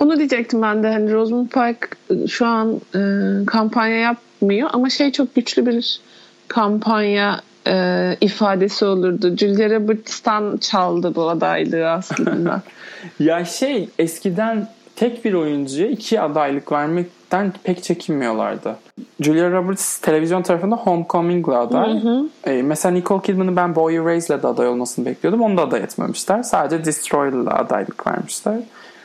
[0.05, 0.88] Onu diyecektim ben de.
[0.88, 3.01] Hani Pike e, şu an e,
[3.47, 6.01] kampanya yapmıyor ama şey çok güçlü bir
[6.49, 9.37] kampanya e, ifadesi olurdu.
[9.37, 12.62] Julia Roberts'tan çaldı bu adaylığı aslında.
[13.19, 18.77] ya şey eskiden tek bir oyuncuya iki adaylık vermekten pek çekinmiyorlardı.
[19.21, 21.93] Julia Roberts televizyon tarafında Homecoming'le aday.
[21.93, 22.29] Hı hı.
[22.47, 25.43] Ee, mesela Nicole Kidman'ı ben Boy Eras'le de aday olmasını bekliyordum.
[25.43, 26.43] Onu da aday etmemişler.
[26.43, 28.61] Sadece Destroyer'la adaylık vermişler.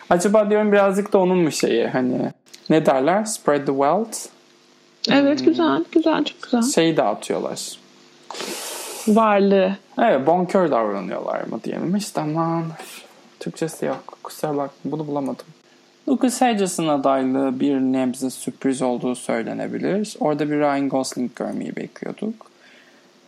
[0.10, 2.32] Acaba diyorum birazcık da onun mu şeyi hani
[2.69, 3.24] ne derler?
[3.24, 4.17] Spread the wealth.
[5.12, 5.45] Evet hmm.
[5.45, 6.62] güzel güzel çok güzel.
[6.62, 7.80] Şeyi dağıtıyorlar.
[9.08, 9.76] Varlığı.
[10.00, 11.95] Evet bonkör davranıyorlar mı diyelim.
[11.95, 12.63] İşte aman
[13.39, 14.17] Türkçesi yok.
[14.24, 15.45] Kusura bakma bunu bulamadım.
[16.10, 20.15] Lucas Hedges'ın adaylığı bir nebze sürpriz olduğu söylenebilir.
[20.19, 22.50] Orada bir Ryan Gosling görmeyi bekliyorduk.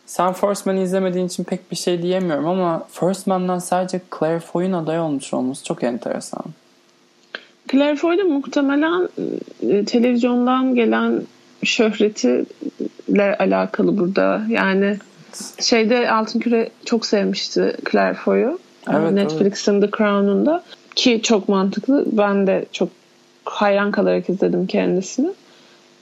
[0.05, 4.73] Sen First Man'i izlemediğin için pek bir şey diyemiyorum ama First Man'dan sadece Claire Foy'un
[4.73, 6.43] aday olmuş olması çok enteresan.
[7.71, 9.09] Claire Foy da muhtemelen
[9.69, 11.21] e, televizyondan gelen
[11.63, 14.41] şöhretiyle alakalı burada.
[14.49, 14.97] Yani
[15.61, 18.59] şeyde Altın Küre çok sevmişti Claire Foy'u.
[18.89, 19.91] Evet, Netflix'in evet.
[19.91, 20.63] The Crown'unda.
[20.95, 22.05] Ki çok mantıklı.
[22.11, 22.89] Ben de çok
[23.45, 25.29] hayran kalarak izledim kendisini.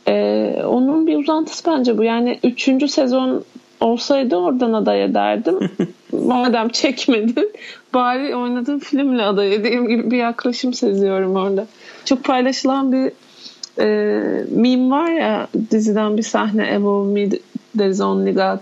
[0.07, 2.03] Ee, onun bir uzantısı bence bu.
[2.03, 3.43] Yani üçüncü sezon
[3.79, 5.59] olsaydı oradan aday ederdim.
[6.11, 7.53] Madem çekmedin
[7.93, 11.67] bari oynadığım filmle aday edeyim gibi bir yaklaşım seziyorum orada.
[12.05, 13.11] Çok paylaşılan bir
[13.79, 13.85] e,
[14.51, 17.29] meme var ya diziden bir sahne Above Me
[17.77, 18.59] There's Only God.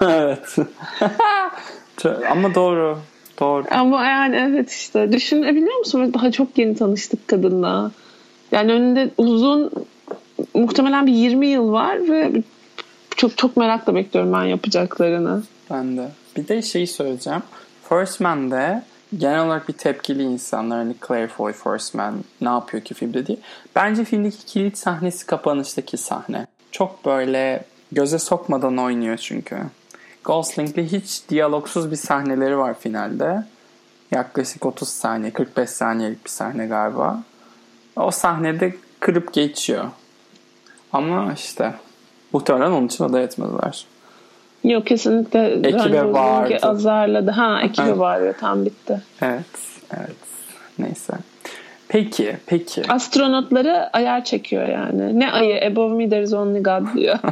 [0.00, 0.56] evet.
[2.30, 2.98] Ama doğru.
[3.40, 3.64] Doğru.
[3.70, 6.14] Ama yani evet işte düşünebiliyor musun?
[6.14, 7.90] Daha çok yeni tanıştık kadınla.
[8.52, 9.70] Yani önünde uzun
[10.54, 12.32] muhtemelen bir 20 yıl var ve
[13.16, 15.42] çok çok merakla bekliyorum ben yapacaklarını.
[15.70, 16.08] Ben de.
[16.36, 17.42] Bir de şey söyleyeceğim.
[17.88, 18.82] First Man'de
[19.18, 23.38] genel olarak bir tepkili insanlar hani Claire Foy First Man ne yapıyor ki filmde diye.
[23.76, 26.46] Bence filmdeki kilit sahnesi kapanıştaki sahne.
[26.72, 29.58] Çok böyle göze sokmadan oynuyor çünkü.
[30.24, 33.44] Gosling'le hiç diyalogsuz bir sahneleri var finalde.
[34.10, 37.22] Yaklaşık 30 saniye, 45 saniyelik bir sahne galiba.
[37.96, 39.84] O sahnede kırıp geçiyor.
[40.92, 41.74] Ama işte
[42.32, 43.84] muhtemelen onun için aday etmediler.
[44.64, 45.68] Yok kesinlikle.
[45.68, 46.56] Ekibe bağırdı.
[46.62, 47.30] Azarladı.
[47.30, 48.34] Ha ekibe bağırıyor.
[48.40, 49.00] Tam bitti.
[49.22, 49.44] Evet.
[49.98, 50.16] Evet.
[50.78, 51.12] Neyse.
[51.88, 52.82] Peki, peki.
[52.88, 55.20] Astronotları ayar çekiyor yani.
[55.20, 55.66] Ne ayı?
[55.66, 57.18] Above me there is only God diyor.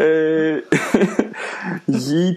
[0.00, 0.60] Ee,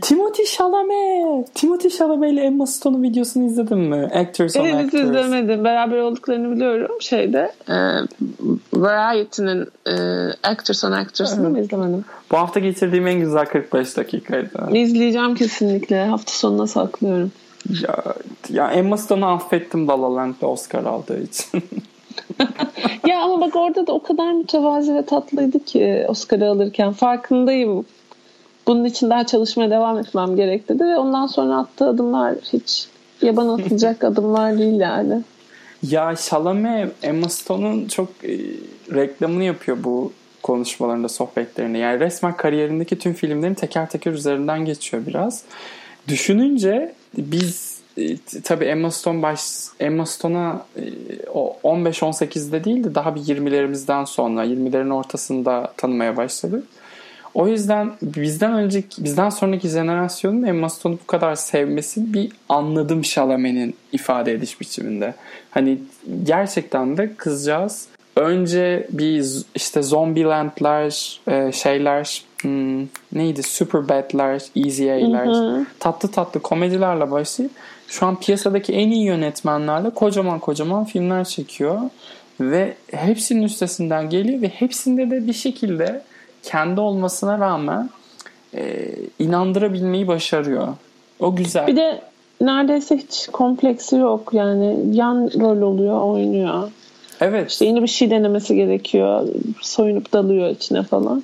[0.02, 1.56] Timothy Chalamet.
[1.56, 4.10] Timothy Chalamet ile Emma Stone'un videosunu izledin mi?
[4.14, 5.04] Actors on Henüz Actors.
[5.04, 5.64] izlemedim.
[5.64, 6.92] Beraber olduklarını biliyorum.
[7.00, 7.76] Şeyde e,
[8.74, 9.94] Variety'nin e,
[10.44, 11.52] Actors on Actors'ını evet.
[11.52, 12.06] mı izlemedim?
[12.32, 14.78] Bu hafta geçirdiğim en güzel 45 dakikaydı.
[14.78, 16.06] İzleyeceğim kesinlikle.
[16.06, 17.32] Hafta sonuna saklıyorum.
[17.82, 17.96] Ya,
[18.50, 21.64] ya Emma Stone'u affettim La La Land'de Oscar aldığı için.
[23.08, 26.92] ya ama bak orada da o kadar mütevazi ve tatlıydı ki Oscar'ı alırken.
[26.92, 27.86] Farkındayım.
[28.68, 32.88] Bunun için daha çalışmaya devam etmem gerek dedi ve ondan sonra attığı adımlar hiç
[33.22, 35.22] yaban atılacak adımlar değil yani.
[35.84, 38.38] Ya Chalamet Emma Stone'un çok e,
[38.94, 41.78] reklamını yapıyor bu konuşmalarında, sohbetlerinde.
[41.78, 45.44] Yani resmen kariyerindeki tüm filmlerin teker teker üzerinden geçiyor biraz.
[46.08, 49.42] Düşününce biz e, tabii Emma Stone baş
[49.80, 50.82] Emma Stone'a e,
[51.34, 56.64] o 15-18'de değil de daha bir 20'lerimizden sonra 20'lerin ortasında tanımaya başladık.
[57.34, 63.76] O yüzden bizden önceki bizden sonraki jenerasyonun Emma Stone'u bu kadar sevmesi bir anladım Chalamet'in
[63.92, 65.14] ifade ediş biçiminde.
[65.52, 65.78] Hani
[66.24, 76.12] gerçekten de kızcağız önce bir işte Zombieland'ler e, şeyler hmm, neydi Superbad'ler, Easy A'ler tatlı
[76.12, 77.52] tatlı komedilerle başlayıp
[77.88, 81.80] şu an piyasadaki en iyi yönetmenlerle kocaman kocaman filmler çekiyor.
[82.42, 86.02] Ve hepsinin üstesinden geliyor ve hepsinde de bir şekilde
[86.44, 87.90] kendi olmasına rağmen
[88.56, 90.68] e, inandırabilmeyi başarıyor.
[91.20, 91.68] O güzel.
[91.68, 92.02] Bir de
[92.42, 94.30] neredeyse hiç kompleksi yok.
[94.34, 96.72] Yani yan rol oluyor, oynuyor.
[97.22, 97.52] Evet.
[97.52, 99.28] İşte yeni bir şey denemesi gerekiyor.
[99.62, 101.24] Soyunup dalıyor içine falan.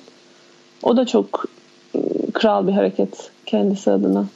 [0.82, 1.44] O da çok
[1.94, 4.26] ıı, kral bir hareket kendisi adına.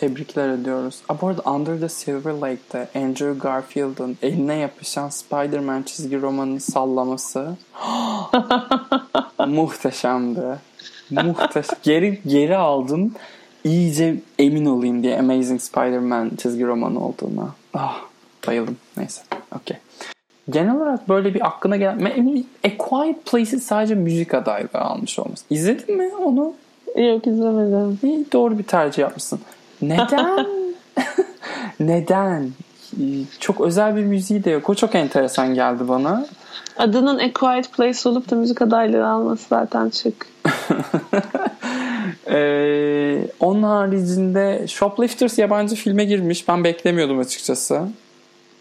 [0.00, 1.02] Tebrikler ediyoruz.
[1.08, 7.56] Aa, bu arada Under the Silver Lake'te Andrew Garfield'ın eline yapışan Spider-Man çizgi romanını sallaması
[9.46, 10.40] muhteşemdi.
[11.10, 11.78] Muhteşem.
[11.82, 13.14] Geri, geri aldım.
[13.64, 17.48] İyice emin olayım diye Amazing Spider-Man çizgi romanı olduğuna.
[17.74, 18.00] Ah,
[18.46, 18.76] bayıldım.
[18.96, 19.22] Neyse.
[19.56, 19.76] Okey.
[20.50, 22.44] Genel olarak böyle bir aklına gelen...
[22.64, 25.44] A Quiet Place'i sadece müzik adaylığı almış olması.
[25.50, 26.54] İzledin mi onu?
[26.96, 27.98] Yok izlemedim.
[28.02, 29.40] İyi, doğru bir tercih yapmışsın.
[29.82, 30.46] Neden?
[31.80, 32.50] Neden?
[33.40, 34.70] Çok özel bir müziği de yok.
[34.70, 36.26] O çok enteresan geldi bana.
[36.76, 40.26] Adının A Quiet Place olup da müzik adaylığı alması zaten şık.
[42.30, 46.48] ee, onun haricinde Shoplifters yabancı filme girmiş.
[46.48, 47.82] Ben beklemiyordum açıkçası.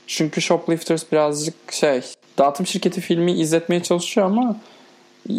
[0.07, 2.01] Çünkü Shoplifters birazcık şey
[2.37, 4.55] dağıtım şirketi filmi izletmeye çalışıyor ama
[5.29, 5.33] e,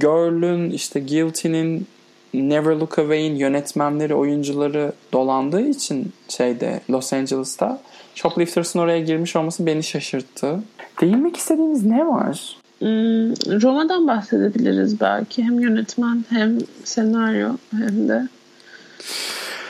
[0.00, 1.86] Girl'ün işte Guilty'nin
[2.34, 7.80] Never Look Away'in yönetmenleri, oyuncuları dolandığı için şeyde Los Angeles'ta
[8.14, 10.62] Shoplifters'ın oraya girmiş olması beni şaşırttı.
[11.00, 12.56] Değinmek istediğiniz ne var?
[12.78, 13.30] Hmm,
[13.62, 15.42] Roma'dan bahsedebiliriz belki.
[15.42, 18.28] Hem yönetmen hem senaryo hem de.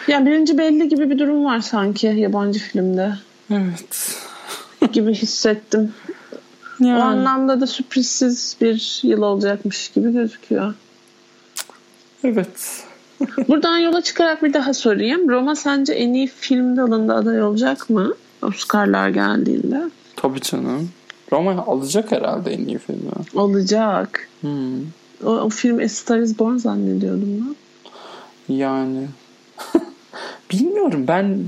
[0.08, 3.12] Yani birinci belli gibi bir durum var sanki yabancı filmde.
[3.50, 4.16] Evet.
[4.92, 5.92] gibi hissettim.
[6.80, 6.98] Yani.
[6.98, 10.74] O anlamda da sürprizsiz bir yıl olacakmış gibi gözüküyor.
[12.24, 12.84] Evet.
[13.48, 15.28] Buradan yola çıkarak bir daha sorayım.
[15.28, 18.14] Roma sence en iyi film dalında aday olacak mı?
[18.42, 19.90] Oscar'lar geldiğinde.
[20.16, 20.90] Tabii canım.
[21.32, 23.10] Roma alacak herhalde en iyi filmi.
[23.34, 24.28] Olacak.
[24.40, 24.80] Hmm.
[25.24, 27.56] O, o film A Star Is Born zannediyordum
[28.48, 28.54] ben.
[28.54, 29.06] Yani.
[30.52, 31.44] Bilmiyorum ben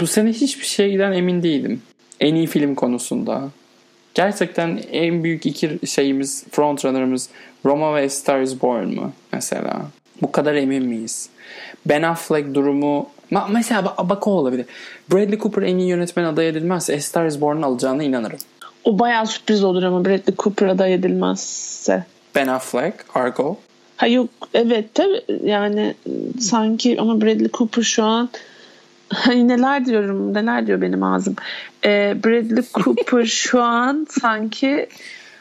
[0.00, 1.82] bu sene hiçbir şeyden emin değilim.
[2.20, 3.50] En iyi film konusunda.
[4.14, 7.28] Gerçekten en büyük iki şeyimiz, frontrunner'ımız
[7.66, 9.82] Roma ve A Star Is Born mu mesela?
[10.22, 11.28] Bu kadar emin miyiz?
[11.86, 13.06] Ben Affleck durumu
[13.50, 14.66] mesela bak o olabilir.
[15.12, 18.38] Bradley Cooper en iyi yönetmen aday edilmezse A Star Is Born'un alacağına inanırım.
[18.84, 22.04] O bayağı sürpriz olur ama Bradley Cooper aday edilmezse.
[22.34, 23.56] Ben Affleck, Argo.
[23.96, 25.94] Ha yok evet tabi yani
[26.40, 28.28] sanki ama Bradley Cooper şu an
[29.08, 31.36] hani neler diyorum neler diyor benim ağzım.
[31.84, 34.88] Ee, Bradley Cooper şu an sanki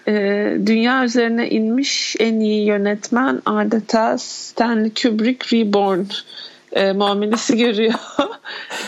[0.10, 6.04] e, dünya üzerine inmiş en iyi yönetmen adeta Stanley Kubrick Reborn
[6.72, 7.94] e, muamelesi görüyor.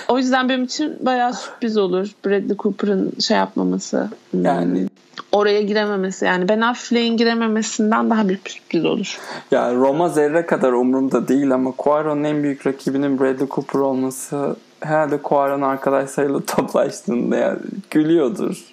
[0.07, 4.09] o yüzden benim için bayağı sürpriz olur Bradley Cooper'ın şey yapmaması.
[4.33, 4.87] Yani
[5.31, 9.19] oraya girememesi yani Ben Affleck'in girememesinden daha büyük bir sürpriz olur.
[9.51, 15.19] Ya Roma zerre kadar umurumda değil ama Cuaron'un en büyük rakibinin Bradley Cooper olması herhalde
[15.29, 18.65] Cuaron arkadaş sayılı toplaştığında yani gülüyordur.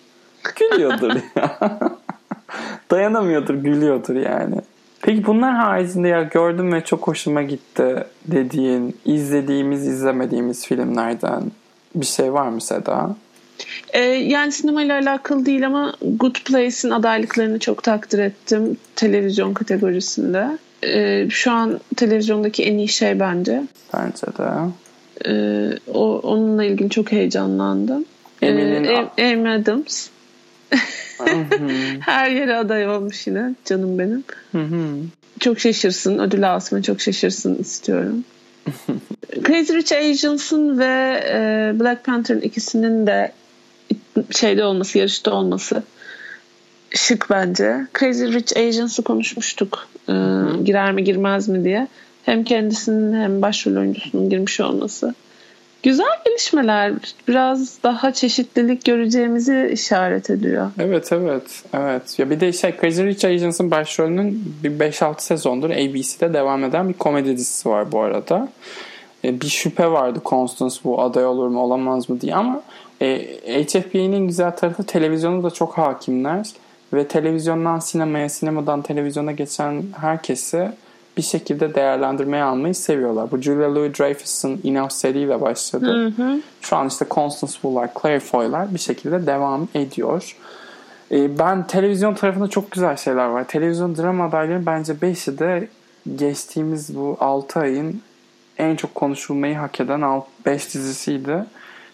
[0.56, 1.58] Gülüyordur ya.
[2.90, 4.56] Dayanamıyordur, gülüyordur yani.
[5.02, 11.42] Peki bunlar haricinde ya gördüm ve çok hoşuma gitti dediğin, izlediğimiz, izlemediğimiz filmlerden
[11.94, 13.16] bir şey var mı Seda?
[13.92, 20.58] Ee, yani sinemayla alakalı değil ama Good Place'in adaylıklarını çok takdir ettim televizyon kategorisinde.
[20.84, 23.62] Ee, şu an televizyondaki en iyi şey bence.
[23.94, 24.70] Bence de.
[25.26, 28.04] Ee, o, onunla ilgili çok heyecanlandım.
[28.42, 28.84] Emin'in...
[28.84, 30.08] Ee, Amy Adams.
[32.00, 34.24] Her yere aday olmuş yine canım benim.
[35.40, 36.18] çok şaşırsın.
[36.18, 38.24] Ödül alsın çok şaşırsın istiyorum.
[39.46, 43.32] Crazy Rich Asians'ın ve e, Black Panther'ın ikisinin de
[44.30, 45.82] şeyde olması, yarışta olması
[46.90, 47.86] şık bence.
[47.98, 49.88] Crazy Rich Asians'ı konuşmuştuk.
[50.08, 50.12] E,
[50.64, 51.88] girer mi girmez mi diye.
[52.22, 55.14] Hem kendisinin hem başrol oyuncusunun girmiş olması.
[55.88, 56.92] Güzel gelişmeler.
[57.28, 60.70] Biraz daha çeşitlilik göreceğimizi işaret ediyor.
[60.78, 61.62] Evet evet.
[61.74, 62.18] evet.
[62.18, 66.94] Ya bir de şey Crazy Rich Asians'ın başrolünün bir 5-6 sezondur ABC'de devam eden bir
[66.94, 68.48] komedi dizisi var bu arada.
[69.24, 72.62] E, bir şüphe vardı Constance bu aday olur mu olamaz mı diye ama
[73.02, 76.46] e, HFP'nin güzel tarafı televizyonu da çok hakimler
[76.92, 80.68] ve televizyondan sinemaya, sinemadan televizyona geçen herkesi
[81.18, 83.30] bir şekilde değerlendirmeye almayı seviyorlar.
[83.30, 86.12] Bu Julia Louis-Dreyfus'un Enough seriyle başladı.
[86.16, 86.40] Hı hı.
[86.60, 90.36] Şu an işte Constance Wu'lar, Claire Foy'lar bir şekilde devam ediyor.
[91.12, 93.44] Ee, ben televizyon tarafında çok güzel şeyler var.
[93.44, 95.68] Televizyon drama adayları bence 5'i de
[96.16, 98.02] geçtiğimiz bu 6 ayın
[98.58, 101.44] en çok konuşulmayı hak eden 5 dizisiydi.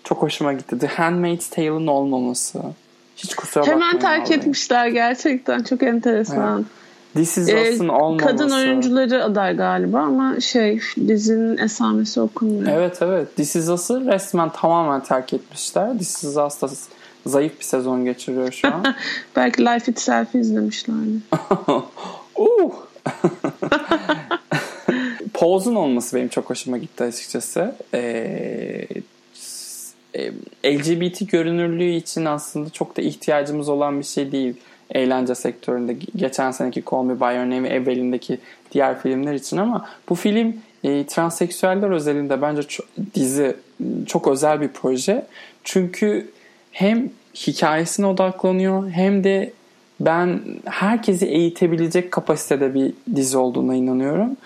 [0.05, 0.79] Çok hoşuma gitti.
[0.79, 2.63] The Handmaid's Tale'ın olmaması.
[3.17, 6.67] Hiç kusura Hemen terk etmişler gerçekten çok enteresan.
[7.15, 8.27] This is Ee, Us'ın olmaması.
[8.27, 12.73] kadın oyuncuları aday galiba ama şey dizinin esamesi okunmuyor.
[12.79, 13.37] Evet evet.
[13.37, 15.99] This is Us'ı resmen tamamen terk etmişler.
[15.99, 16.69] This is Us da
[17.27, 18.85] zayıf bir sezon geçiriyor şu an.
[19.37, 21.19] Belki Life Itself'i izlemişlerdi.
[22.37, 22.73] Uh!
[25.35, 27.75] Paul'un olması benim çok hoşuma gitti açıkçası.
[27.95, 28.87] Ee,
[30.15, 30.33] e,
[30.77, 34.55] LGBT görünürlüğü için aslında çok da ihtiyacımız olan bir şey değil.
[34.91, 38.39] Eğlence sektöründe geçen seneki Call Me By Your Name ve evvelindeki
[38.73, 40.55] diğer filmler için ama bu film
[40.85, 43.57] e, transseksüeller özelinde bence çok, dizi
[44.07, 45.27] çok özel bir proje.
[45.65, 46.31] Çünkü
[46.73, 49.53] hem hikayesine odaklanıyor hem de
[50.01, 54.37] ben herkesi eğitebilecek kapasitede bir dizi olduğuna inanıyorum.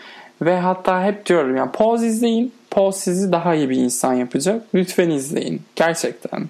[0.42, 2.52] Ve hatta hep diyorum yani Pause izleyin.
[2.70, 4.62] Pause sizi daha iyi bir insan yapacak.
[4.74, 5.62] Lütfen izleyin.
[5.76, 6.48] Gerçekten.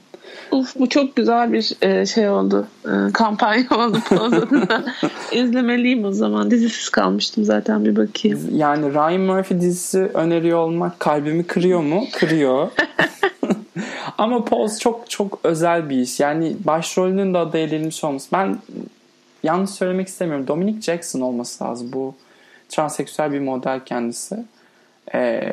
[0.50, 2.66] Uf bu çok güzel bir e, şey oldu.
[2.84, 4.84] E, kampanya oldu Pauza'da.
[5.32, 6.50] İzlemeliyim o zaman.
[6.50, 8.40] Dizisiz kalmıştım zaten bir bakayım.
[8.52, 12.04] Yani Ryan Murphy dizisi öneriyor olmak kalbimi kırıyor mu?
[12.12, 12.68] Kırıyor.
[14.18, 16.20] Ama Pause çok çok özel bir iş.
[16.20, 18.28] Yani başrolünün de aday edilmiş olması.
[18.32, 18.58] Ben
[19.42, 20.48] yanlış söylemek istemiyorum.
[20.48, 21.90] Dominic Jackson olması lazım.
[21.92, 22.14] Bu
[22.68, 24.44] transseksüel bir model kendisi.
[25.14, 25.52] Ee,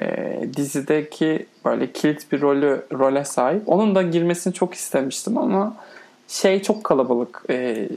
[0.55, 3.61] dizideki böyle kilit bir rolü role sahip.
[3.65, 5.75] Onun da girmesini çok istemiştim ama
[6.27, 7.43] şey çok kalabalık.
[7.49, 7.89] Ee,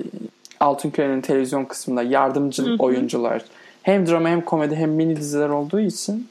[0.61, 2.77] Altınköy'ün televizyon kısmında yardımcı Hı hı.
[2.79, 3.43] oyuncular.
[3.83, 6.29] Hem drama hem komedi hem mini diziler olduğu için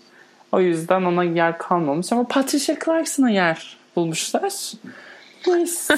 [0.51, 4.73] o yüzden ona yer kalmamış ama Patricia Clarkson'a yer bulmuşlar.
[5.47, 5.97] Neyse.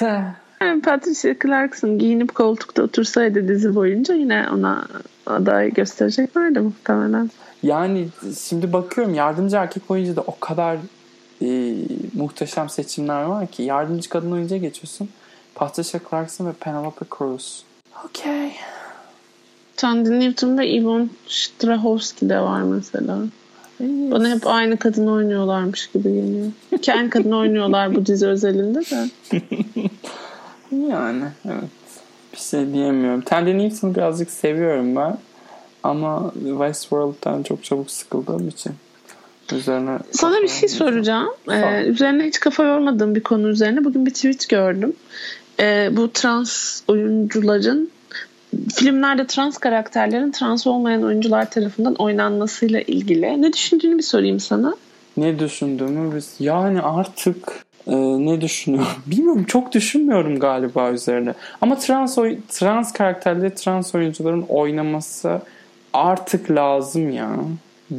[0.62, 4.86] Yani Patricia Clarkson giyinip koltukta otursaydı dizi boyunca yine ona
[5.26, 7.30] aday göstereceklerdi muhtemelen.
[7.62, 8.08] Yani
[8.48, 10.78] şimdi bakıyorum yardımcı erkek oyuncu da o kadar
[11.42, 11.74] e,
[12.14, 15.08] muhteşem seçimler var ki yardımcı kadın oyuncuya geçiyorsun.
[15.54, 17.64] Patricia Clarkson ve Penelope Cruz.
[18.04, 18.52] Okay.
[19.76, 23.18] Tandy Newton ve Yvonne Strahovski de var mesela.
[23.80, 26.46] Bana hep aynı kadın oynuyorlarmış gibi geliyor.
[26.96, 29.10] Aynı kadın oynuyorlar bu dizi özelinde de.
[30.72, 31.70] Yani evet.
[32.32, 33.20] Bir şey diyemiyorum.
[33.20, 35.18] Tandy Newton'u birazcık seviyorum ben.
[35.82, 38.72] Ama Westworld'dan çok çabuk sıkıldığım için
[39.52, 41.28] üzerine Sana bir şey soracağım.
[41.50, 43.84] Ee, üzerine hiç kafa yormadığım bir konu üzerine.
[43.84, 44.92] Bugün bir tweet gördüm.
[45.60, 47.90] Ee, bu trans oyuncuların
[48.74, 53.42] filmlerde trans karakterlerin trans olmayan oyuncular tarafından oynanmasıyla ilgili.
[53.42, 54.74] Ne düşündüğünü bir sorayım sana.
[55.16, 62.18] Ne düşündüğümü biz yani artık e, ne düşünüyorum bilmiyorum çok düşünmüyorum galiba üzerine ama trans
[62.18, 65.40] oy- trans karakterleri trans oyuncuların oynaması
[65.92, 67.36] artık lazım ya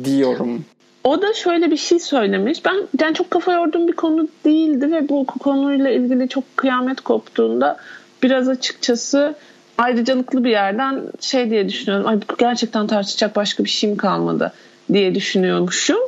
[0.04, 0.66] diyorum.
[1.04, 2.66] O da şöyle bir şey söylemiş.
[2.66, 7.78] Ben yani çok kafa yorduğum bir konu değildi ve bu konuyla ilgili çok kıyamet koptuğunda
[8.24, 9.36] biraz açıkçası
[9.78, 12.08] ayrıcalıklı bir yerden şey diye düşünüyorum.
[12.08, 14.54] Ay gerçekten tartışacak başka bir şey mi kalmadı
[14.94, 16.00] diye düşünüyormuşum.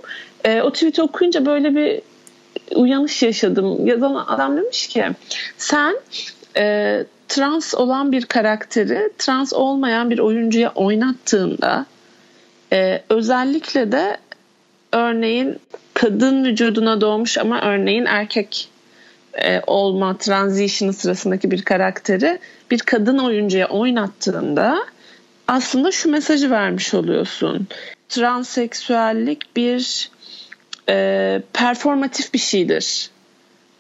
[0.44, 2.02] Ee, o tweet'i okuyunca böyle bir
[2.76, 3.88] uyanış yaşadım.
[3.88, 5.06] Yazan adam demiş ki
[5.58, 5.96] sen
[6.58, 11.86] e, trans olan bir karakteri trans olmayan bir oyuncuya oynattığında
[12.74, 14.18] e, özellikle de
[14.92, 15.60] örneğin
[15.94, 18.70] kadın vücuduna doğmuş ama örneğin erkek
[19.34, 22.40] e, olma transition'ı sırasındaki bir karakteri
[22.72, 24.86] bir kadın oyuncuya oynattığında
[25.48, 27.68] aslında şu mesajı vermiş oluyorsun.
[28.10, 30.10] Transseksüellik bir
[30.90, 33.10] e, performatif bir şeydir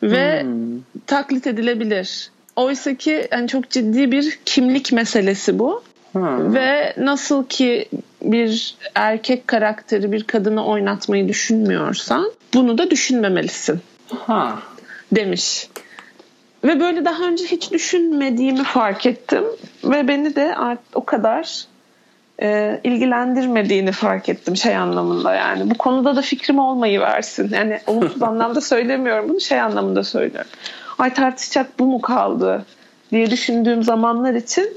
[0.03, 0.82] ve Hmm.
[1.07, 2.30] taklit edilebilir.
[2.56, 5.84] Oysa ki yani çok ciddi bir kimlik meselesi bu.
[6.14, 6.38] Ha.
[6.39, 7.89] Ve nasıl ki
[8.22, 13.82] bir erkek karakteri bir kadını oynatmayı düşünmüyorsan bunu da düşünmemelisin
[14.26, 14.60] Ha.
[15.12, 15.70] demiş.
[16.64, 19.43] Ve böyle daha önce hiç düşünmediğimi fark ettim.
[19.84, 20.56] Ve beni de
[20.93, 21.66] o kadar
[22.41, 25.70] e, ilgilendirmediğini fark ettim şey anlamında yani.
[25.70, 27.51] Bu konuda da fikrim olmayı versin.
[27.54, 30.51] Yani olumsuz anlamda söylemiyorum bunu şey anlamında söylüyorum.
[30.97, 32.65] Ay tartışacak bu mu kaldı
[33.11, 34.69] diye düşündüğüm zamanlar için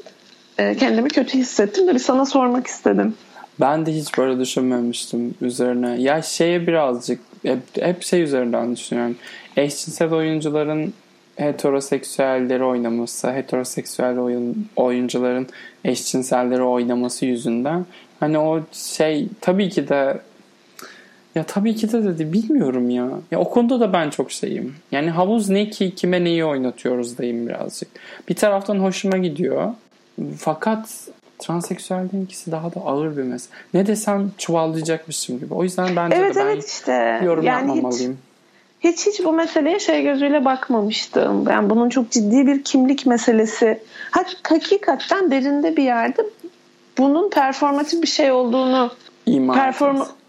[0.58, 3.14] e, kendimi kötü hissettim de bir sana sormak istedim.
[3.60, 6.02] Ben de hiç böyle düşünmemiştim üzerine.
[6.02, 9.16] Ya şeye birazcık hep, hep şey üzerinden düşünüyorum.
[9.56, 10.92] Eşcinsel oyuncuların
[11.36, 15.46] heteroseksüelleri oynaması, heteroseksüel oyun, oyuncuların
[15.84, 17.86] eşcinselleri oynaması yüzünden
[18.20, 20.20] hani o şey tabii ki de
[21.36, 23.08] ya tabii ki de dedi bilmiyorum ya.
[23.30, 24.74] Ya o konuda da ben çok şeyim.
[24.92, 27.88] Yani havuz ne ki kime neyi oynatıyoruz dayım birazcık.
[28.28, 29.74] Bir taraftan hoşuma gidiyor.
[30.38, 30.88] Fakat
[31.38, 33.54] transseksüelliğin ikisi daha da ağır bir mesele.
[33.74, 35.54] Ne desem çuvallayacakmışım gibi.
[35.54, 37.20] O yüzden bence Evet de ben evet işte.
[37.24, 38.18] yorum yani hiç- yapmamalıyım.
[38.80, 41.46] hiç hiç bu meseleye şey gözüyle bakmamıştım.
[41.46, 43.80] Ben bunun çok ciddi bir kimlik meselesi.
[44.42, 46.22] Hakikaten derinde bir yerde
[46.98, 48.90] bunun performatif bir şey olduğunu
[49.26, 49.54] İma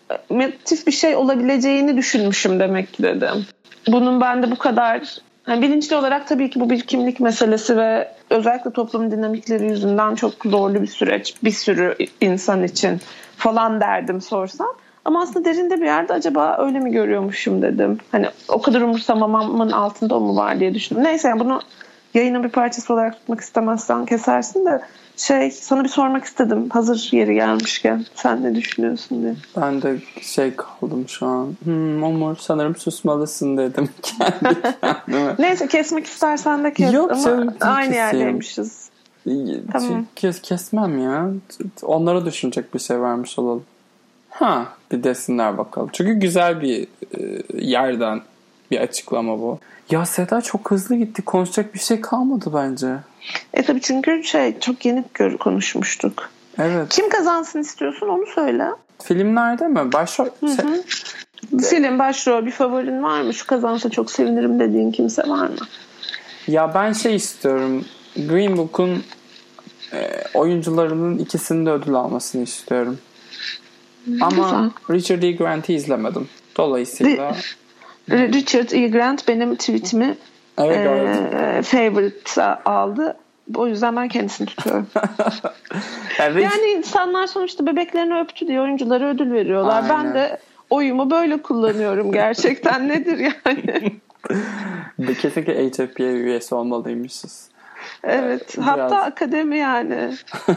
[0.10, 3.46] performatif bir şey olabileceğini düşünmüşüm demek ki dedim.
[3.88, 8.72] Bunun bende bu kadar yani bilinçli olarak tabii ki bu bir kimlik meselesi ve özellikle
[8.72, 13.00] toplum dinamikleri yüzünden çok zorlu bir süreç bir sürü insan için
[13.38, 14.74] falan derdim sorsam.
[15.06, 17.98] Ama aslında derinde bir yerde acaba öyle mi görüyormuşum dedim.
[18.12, 21.04] Hani o kadar umursamamamın altında o mu var diye düşündüm.
[21.04, 21.62] Neyse yani bunu
[22.14, 24.82] yayının bir parçası olarak tutmak istemezsen kesersin de
[25.18, 29.36] şey sana bir sormak istedim hazır yeri gelmişken sen ne düşünüyorsun diye.
[29.58, 31.54] Ben de şey kaldım şu an.
[31.64, 35.36] Hmm, Umur sanırım susmalısın dedim kendi kendime.
[35.40, 38.18] Neyse kesmek istersen de kes Yok, ama canım, aynı keseyim.
[38.18, 38.88] yerdeymişiz.
[39.72, 40.06] Tamam.
[40.16, 41.30] Kes, kesmem ya.
[41.82, 43.64] Onlara düşünecek bir şey vermiş olalım.
[44.30, 45.90] Ha bir desinler bakalım.
[45.94, 46.88] Çünkü güzel bir
[47.18, 48.22] e, yerden
[48.72, 49.60] bir açıklama bu.
[49.90, 51.22] Ya Seda çok hızlı gitti.
[51.22, 52.96] Konuşacak bir şey kalmadı bence.
[53.54, 56.30] E tabii çünkü şey çok yeni gör konuşmuştuk.
[56.60, 56.90] Evet.
[56.90, 58.66] Kim kazansın istiyorsun onu söyle.
[59.04, 59.94] Filmlerde mi?
[59.94, 60.26] Başrol...
[60.42, 60.82] Şey-
[61.70, 63.34] Film başrol bir favorin var mı?
[63.34, 65.56] Şu kazansa çok sevinirim dediğin kimse var mı?
[66.48, 67.86] Ya ben şey istiyorum.
[68.16, 69.04] Green Book'un
[69.94, 73.00] e, oyuncularının ikisinin de ödül almasını istiyorum.
[74.22, 75.32] Ama Richard E.
[75.32, 76.30] Grant'i izlemedim.
[76.58, 77.36] Dolayısıyla
[78.12, 78.88] Richard E.
[78.88, 80.18] Grant benim tweetimi
[80.58, 83.18] evet, e, favorite aldı.
[83.56, 84.88] O yüzden ben kendisini tutuyorum.
[86.20, 89.84] Yani, yani insanlar sonuçta bebeklerini öptü diye oyunculara ödül veriyorlar.
[89.84, 90.06] Aynen.
[90.06, 90.38] Ben de
[90.70, 92.88] oyumu böyle kullanıyorum gerçekten.
[92.90, 93.96] Nedir yani?
[95.22, 97.50] kesinlikle HFPA üyesi olmalıymışız.
[98.04, 98.58] Evet.
[98.58, 100.14] Biraz- Hatta akademi yani.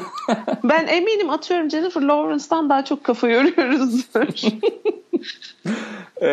[0.64, 4.26] ben eminim atıyorum Jennifer Lawrence'dan daha çok kafa yoruyoruzdur.
[6.22, 6.28] Ee,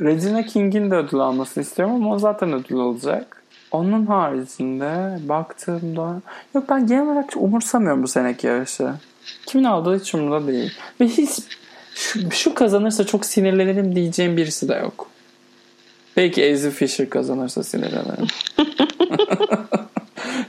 [0.00, 3.42] Regina King'in de ödül almasını istiyorum ama o zaten ödül alacak.
[3.70, 6.20] Onun haricinde baktığımda
[6.54, 8.90] yok ben genel olarak umursamıyorum bu seneki yarışı.
[9.46, 10.72] Kimin aldığı hiç umurumda değil.
[11.00, 11.30] Ve hiç
[11.94, 15.06] şu, şu kazanırsa çok sinirlenirim diyeceğim birisi de yok.
[16.16, 18.26] Belki Ezra Fisher kazanırsa sinirlenirim.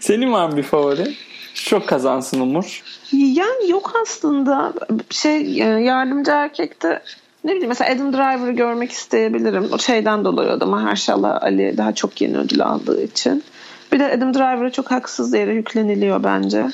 [0.05, 1.13] Senin var mı bir favori?
[1.53, 2.83] Çok kazansın Umur.
[3.11, 4.73] Yani yok aslında
[5.09, 7.01] şey e, yardımcı erkekte
[7.43, 9.69] ne bileyim mesela Adam Driver'ı görmek isteyebilirim.
[9.71, 13.43] O şeyden dolayı o da Ali daha çok yeni ödül aldığı için.
[13.91, 16.65] Bir de Adam Driver'a çok haksız yere yükleniliyor bence.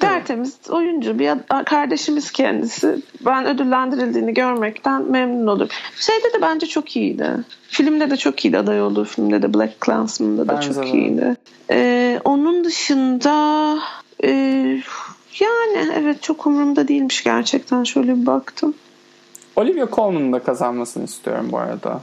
[0.00, 1.32] Tertemiz oyuncu bir
[1.64, 3.02] kardeşimiz kendisi.
[3.20, 5.68] Ben ödüllendirildiğini görmekten memnun olurum.
[5.96, 7.30] Şeyde de bence çok iyiydi.
[7.68, 10.88] Filmde de çok iyiydi aday olduğu filmde de Black Klansman'da da Bence çok de.
[10.90, 11.36] iyiydi.
[11.70, 13.78] Ee, onun dışında
[14.24, 14.30] e,
[15.40, 18.74] yani evet çok umurumda değilmiş gerçekten şöyle bir baktım.
[19.56, 22.00] Olivia Colman'ın da kazanmasını istiyorum bu arada.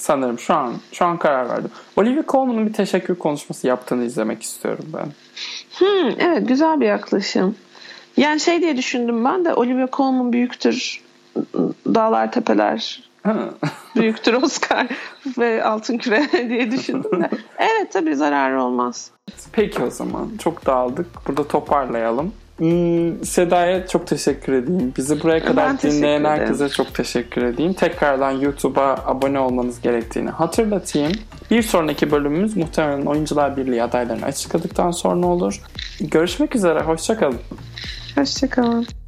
[0.00, 1.70] Sanırım şu an şu an karar verdim.
[1.96, 5.06] Olivia Colman'ın bir teşekkür konuşması yaptığını izlemek istiyorum ben.
[5.78, 7.56] Hmm, evet güzel bir yaklaşım.
[8.16, 11.02] Yani şey diye düşündüm ben de Olivia Colman büyüktür
[11.94, 13.10] dağlar tepeler
[13.96, 14.86] büyüktür Oscar
[15.38, 17.30] ve altın küre diye düşündüm de.
[17.58, 19.10] Evet tabii zararı olmaz.
[19.52, 20.30] Peki o zaman.
[20.38, 21.06] Çok dağıldık.
[21.28, 22.32] Burada toparlayalım.
[22.60, 24.92] Hmm, Seda'ya çok teşekkür edeyim.
[24.96, 27.72] Bizi buraya kadar Ben dinleyen herkese çok teşekkür edeyim.
[27.72, 31.12] Tekrardan YouTube'a abone olmanız gerektiğini hatırlatayım.
[31.50, 35.60] Bir sonraki bölümümüz muhtemelen Oyuncular Birliği adaylarını açıkladıktan sonra olur.
[36.00, 36.80] Görüşmek üzere.
[36.80, 37.40] Hoşçakalın.
[38.14, 38.99] Hoşçakalın.